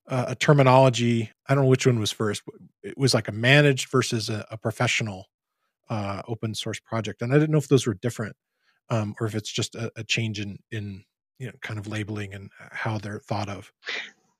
[0.07, 1.29] uh, a terminology.
[1.47, 2.41] I don't know which one was first.
[2.83, 5.25] It was like a managed versus a, a professional
[5.89, 8.37] uh, open source project, and I didn't know if those were different
[8.91, 11.03] um, or if it's just a, a change in in
[11.39, 13.71] you know kind of labeling and how they're thought of.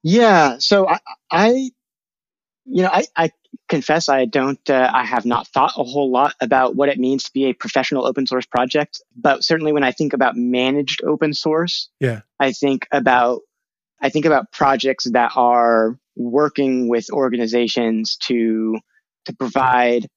[0.03, 0.57] Yeah.
[0.59, 0.99] So I,
[1.31, 1.71] I
[2.65, 3.31] you know, I, I
[3.67, 7.25] confess I don't, uh, I have not thought a whole lot about what it means
[7.25, 9.01] to be a professional open source project.
[9.15, 13.41] But certainly when I think about managed open source, yeah, I think about,
[13.99, 18.77] I think about projects that are working with organizations to,
[19.25, 20.07] to provide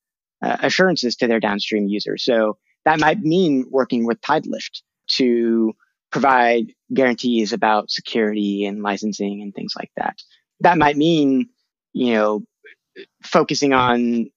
[0.43, 2.25] uh, assurances to their downstream users.
[2.25, 4.83] So that might mean working with Tidelift
[5.17, 5.73] to
[6.11, 10.23] provide guarantees about security and licensing and things like that.
[10.61, 11.49] That might mean,
[11.93, 12.45] you know,
[13.23, 14.31] focusing on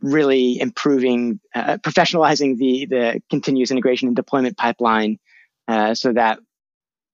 [0.00, 5.18] really improving, uh, professionalizing the the continuous integration and deployment pipeline,
[5.68, 6.38] uh, so that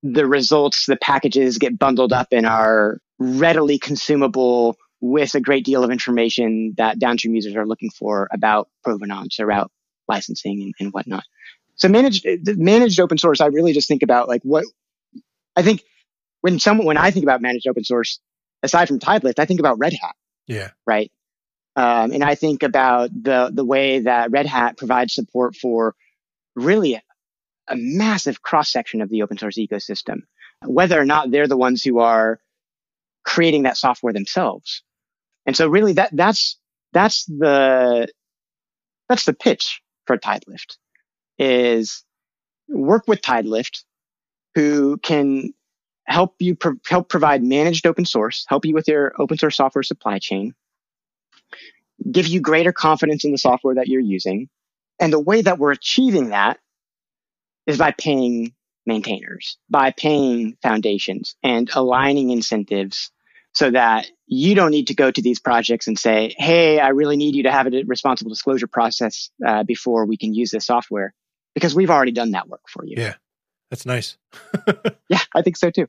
[0.02, 5.84] the results, the packages get bundled up and are readily consumable with a great deal
[5.84, 9.70] of information that downstream users are looking for about provenance or about
[10.08, 11.24] licensing and, and whatnot.
[11.76, 14.64] So managed managed open source, I really just think about like what
[15.54, 15.82] I think
[16.40, 18.20] when someone when I think about managed open source,
[18.62, 20.14] aside from Tidelift, I think about Red Hat.
[20.46, 20.70] Yeah.
[20.86, 21.10] Right.
[21.74, 25.94] Um, and I think about the the way that Red Hat provides support for
[26.54, 27.02] really a,
[27.68, 30.20] a massive cross section of the open source ecosystem,
[30.64, 32.40] whether or not they're the ones who are
[33.24, 34.82] creating that software themselves.
[35.44, 36.58] And so really that that's
[36.92, 38.08] that's the
[39.08, 40.76] that's the pitch for Tidelift
[41.38, 42.04] is
[42.68, 43.84] work with Tidelift
[44.54, 45.52] who can
[46.06, 49.82] help you pro- help provide managed open source, help you with your open source software
[49.82, 50.54] supply chain,
[52.10, 54.48] give you greater confidence in the software that you're using.
[54.98, 56.58] And the way that we're achieving that
[57.66, 58.54] is by paying
[58.86, 63.10] maintainers, by paying foundations and aligning incentives
[63.56, 67.16] so that you don't need to go to these projects and say, Hey, I really
[67.16, 71.14] need you to have a responsible disclosure process uh, before we can use this software
[71.54, 72.96] because we've already done that work for you.
[72.98, 73.14] Yeah.
[73.70, 74.18] That's nice.
[75.08, 75.86] yeah, I think so too.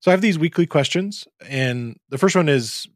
[0.00, 2.88] So I have these weekly questions and the first one is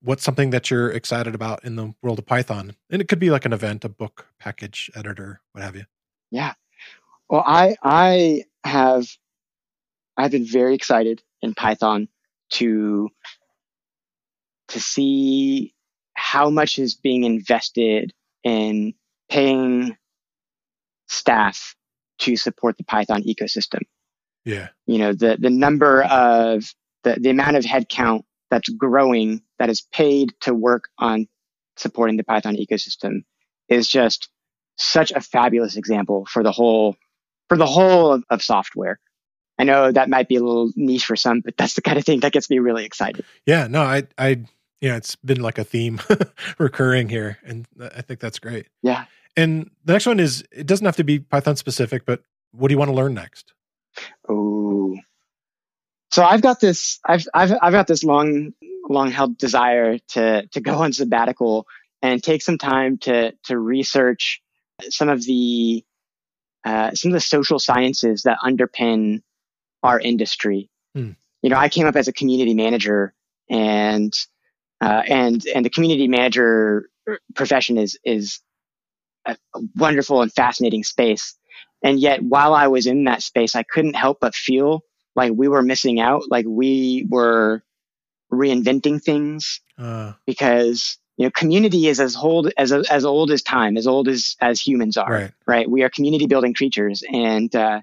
[0.00, 2.74] what's something that you're excited about in the world of Python?
[2.88, 5.84] And it could be like an event, a book, package, editor, what have you.
[6.30, 6.54] Yeah.
[7.28, 9.06] Well, I I have
[10.16, 12.08] I've been very excited in Python
[12.52, 13.10] to
[14.68, 15.74] to see
[16.14, 18.12] how much is being invested
[18.44, 18.94] in
[19.28, 19.96] paying
[21.06, 21.74] staff
[22.18, 23.82] to support the Python ecosystem.
[24.44, 24.68] Yeah.
[24.86, 26.64] You know, the the number of
[27.04, 31.28] the, the amount of headcount that's growing that is paid to work on
[31.76, 33.24] supporting the Python ecosystem
[33.68, 34.28] is just
[34.76, 36.96] such a fabulous example for the whole
[37.48, 38.98] for the whole of, of software.
[39.58, 42.04] I know that might be a little niche for some, but that's the kind of
[42.04, 43.24] thing that gets me really excited.
[43.44, 44.44] Yeah, no, I, I,
[44.80, 46.00] you know, it's been like a theme
[46.58, 48.68] recurring here, and I think that's great.
[48.82, 49.04] Yeah.
[49.36, 52.22] And the next one is it doesn't have to be Python specific, but
[52.52, 53.52] what do you want to learn next?
[54.28, 54.96] Oh,
[56.10, 58.52] so I've got this, I've, I've, I've got this long,
[58.88, 61.66] long held desire to to go on sabbatical
[62.02, 64.40] and take some time to to research
[64.88, 65.84] some of the
[66.64, 69.22] uh, some of the social sciences that underpin
[69.82, 70.70] our industry.
[70.94, 71.12] Hmm.
[71.42, 73.14] You know, I came up as a community manager,
[73.48, 74.12] and
[74.80, 76.88] uh, and and the community manager
[77.34, 78.40] profession is is
[79.26, 81.36] a, a wonderful and fascinating space.
[81.82, 84.82] And yet, while I was in that space, I couldn't help but feel
[85.14, 87.62] like we were missing out, like we were
[88.32, 90.12] reinventing things uh.
[90.26, 94.36] because you know community is as old as as old as time as old as
[94.40, 95.70] as humans are right, right?
[95.70, 97.80] we are community building creatures and uh,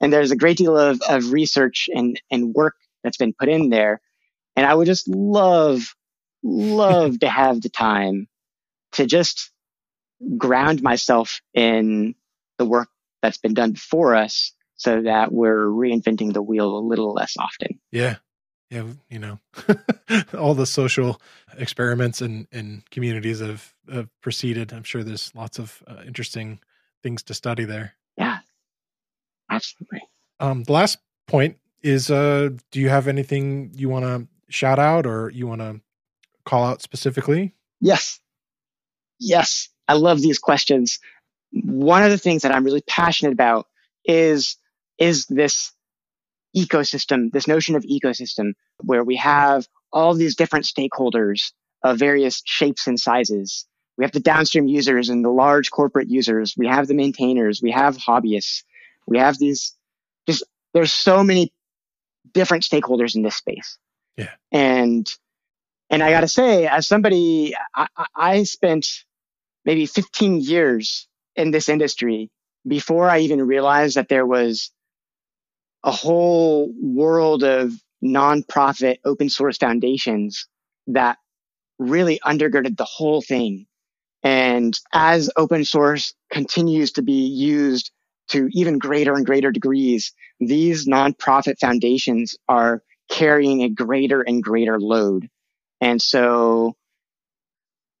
[0.00, 3.70] and there's a great deal of, of research and and work that's been put in
[3.70, 4.00] there
[4.54, 5.96] and i would just love
[6.42, 8.28] love to have the time
[8.92, 9.50] to just
[10.36, 12.14] ground myself in
[12.58, 12.88] the work
[13.22, 17.78] that's been done before us so that we're reinventing the wheel a little less often
[17.92, 18.16] yeah
[18.70, 19.38] yeah, you know,
[20.38, 21.20] all the social
[21.56, 24.72] experiments and, and communities have, have proceeded.
[24.72, 26.60] I'm sure there's lots of uh, interesting
[27.02, 27.94] things to study there.
[28.18, 28.38] Yeah,
[29.50, 30.02] absolutely.
[30.38, 35.06] Um, the last point is uh, do you have anything you want to shout out
[35.06, 35.80] or you want to
[36.48, 37.54] call out specifically?
[37.80, 38.20] Yes.
[39.20, 39.68] Yes.
[39.86, 40.98] I love these questions.
[41.52, 43.66] One of the things that I'm really passionate about
[44.04, 44.56] is
[44.98, 45.72] is this
[46.56, 51.52] ecosystem, this notion of ecosystem, where we have all these different stakeholders
[51.84, 53.66] of various shapes and sizes.
[53.96, 56.54] We have the downstream users and the large corporate users.
[56.56, 57.60] We have the maintainers.
[57.62, 58.64] We have hobbyists.
[59.06, 59.74] We have these,
[60.28, 60.44] just,
[60.74, 61.52] there's so many
[62.32, 63.78] different stakeholders in this space.
[64.16, 64.30] Yeah.
[64.52, 65.08] And,
[65.90, 68.86] and I got to say, as somebody, I, I spent
[69.64, 72.30] maybe 15 years in this industry
[72.66, 74.70] before I even realized that there was
[75.84, 77.72] a whole world of
[78.04, 80.46] nonprofit open source foundations
[80.88, 81.18] that
[81.78, 83.66] really undergirded the whole thing.
[84.22, 87.92] And as open source continues to be used
[88.28, 94.78] to even greater and greater degrees, these nonprofit foundations are carrying a greater and greater
[94.78, 95.28] load.
[95.80, 96.74] And so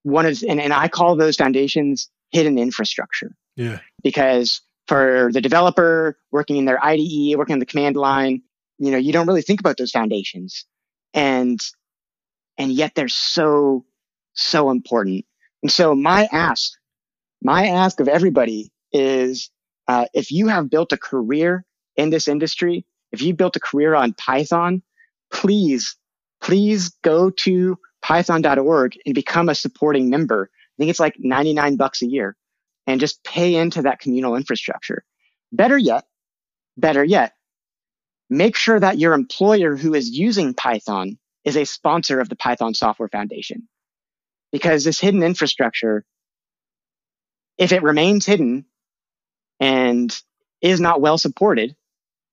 [0.02, 3.34] one of, and, and I call those foundations hidden infrastructure.
[3.56, 3.78] Yeah.
[4.02, 8.42] Because for the developer working in their IDE, working on the command line,
[8.78, 10.64] you know, you don't really think about those foundations.
[11.14, 11.60] And,
[12.56, 13.84] and yet they're so,
[14.34, 15.24] so important.
[15.62, 16.72] And so my ask,
[17.42, 19.50] my ask of everybody is,
[19.88, 21.64] uh, if you have built a career
[21.96, 24.82] in this industry, if you built a career on Python,
[25.32, 25.96] please,
[26.40, 30.50] please go to python.org and become a supporting member.
[30.52, 32.36] I think it's like 99 bucks a year
[32.86, 35.04] and just pay into that communal infrastructure.
[35.52, 36.04] Better yet,
[36.76, 37.34] better yet,
[38.30, 42.74] make sure that your employer who is using Python is a sponsor of the Python
[42.74, 43.68] Software Foundation.
[44.52, 46.04] Because this hidden infrastructure,
[47.58, 48.64] if it remains hidden
[49.60, 50.16] and
[50.62, 51.76] is not well supported,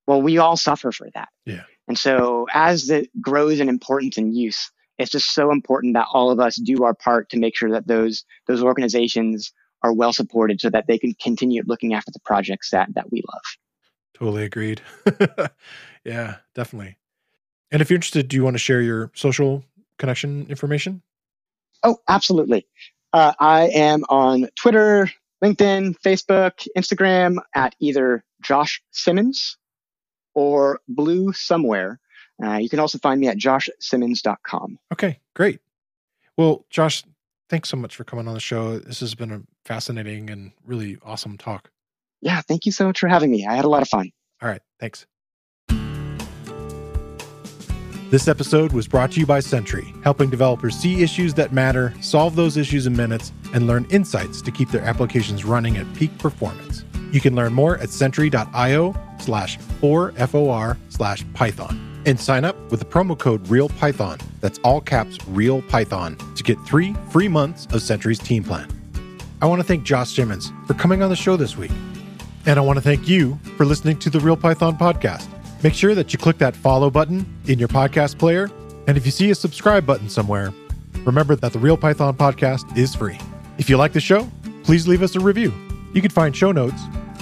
[0.08, 1.30] well, we all suffer for that.
[1.46, 1.64] Yeah.
[1.88, 6.32] And so as it grows in importance and use, it's just so important that all
[6.32, 9.52] of us do our part to make sure that those, those organizations
[9.84, 13.22] are well supported so that they can continue looking after the projects that that we
[13.28, 13.42] love.
[14.16, 14.82] Totally agreed.
[16.06, 16.98] yeah, definitely.
[17.72, 19.64] And if you're interested, do you want to share your social
[20.00, 21.02] connection information?
[21.84, 22.66] Oh, absolutely.
[23.14, 25.12] Uh, I am on Twitter,
[25.44, 29.58] LinkedIn, Facebook, Instagram at either Josh Simmons
[30.36, 32.00] or Blue Somewhere.
[32.44, 34.78] Uh, you can also find me at joshsimmons.com.
[34.92, 35.62] Okay, great.
[36.38, 37.04] Well, Josh,
[37.50, 38.78] thanks so much for coming on the show.
[38.80, 41.72] This has been a fascinating and really awesome talk.
[42.22, 43.46] Yeah, thank you so much for having me.
[43.46, 44.12] I had a lot of fun.
[44.42, 45.06] All right, thanks.
[48.12, 52.36] This episode was brought to you by Sentry, helping developers see issues that matter, solve
[52.36, 56.85] those issues in minutes, and learn insights to keep their applications running at peak performance.
[57.16, 62.86] You can learn more at sentry.io slash 4FOR slash Python and sign up with the
[62.86, 64.22] promo code RealPython.
[64.42, 68.68] That's all caps RealPython to get three free months of Sentry's team plan.
[69.42, 71.72] I want to thank Josh Simmons for coming on the show this week.
[72.46, 75.26] And I want to thank you for listening to the Real Python podcast.
[75.64, 78.52] Make sure that you click that follow button in your podcast player.
[78.88, 80.52] And if you see a subscribe button somewhere,
[81.06, 83.18] remember that the Real Python podcast is free.
[83.58, 84.30] If you like the show,
[84.64, 85.54] please leave us a review.
[85.94, 86.82] You can find show notes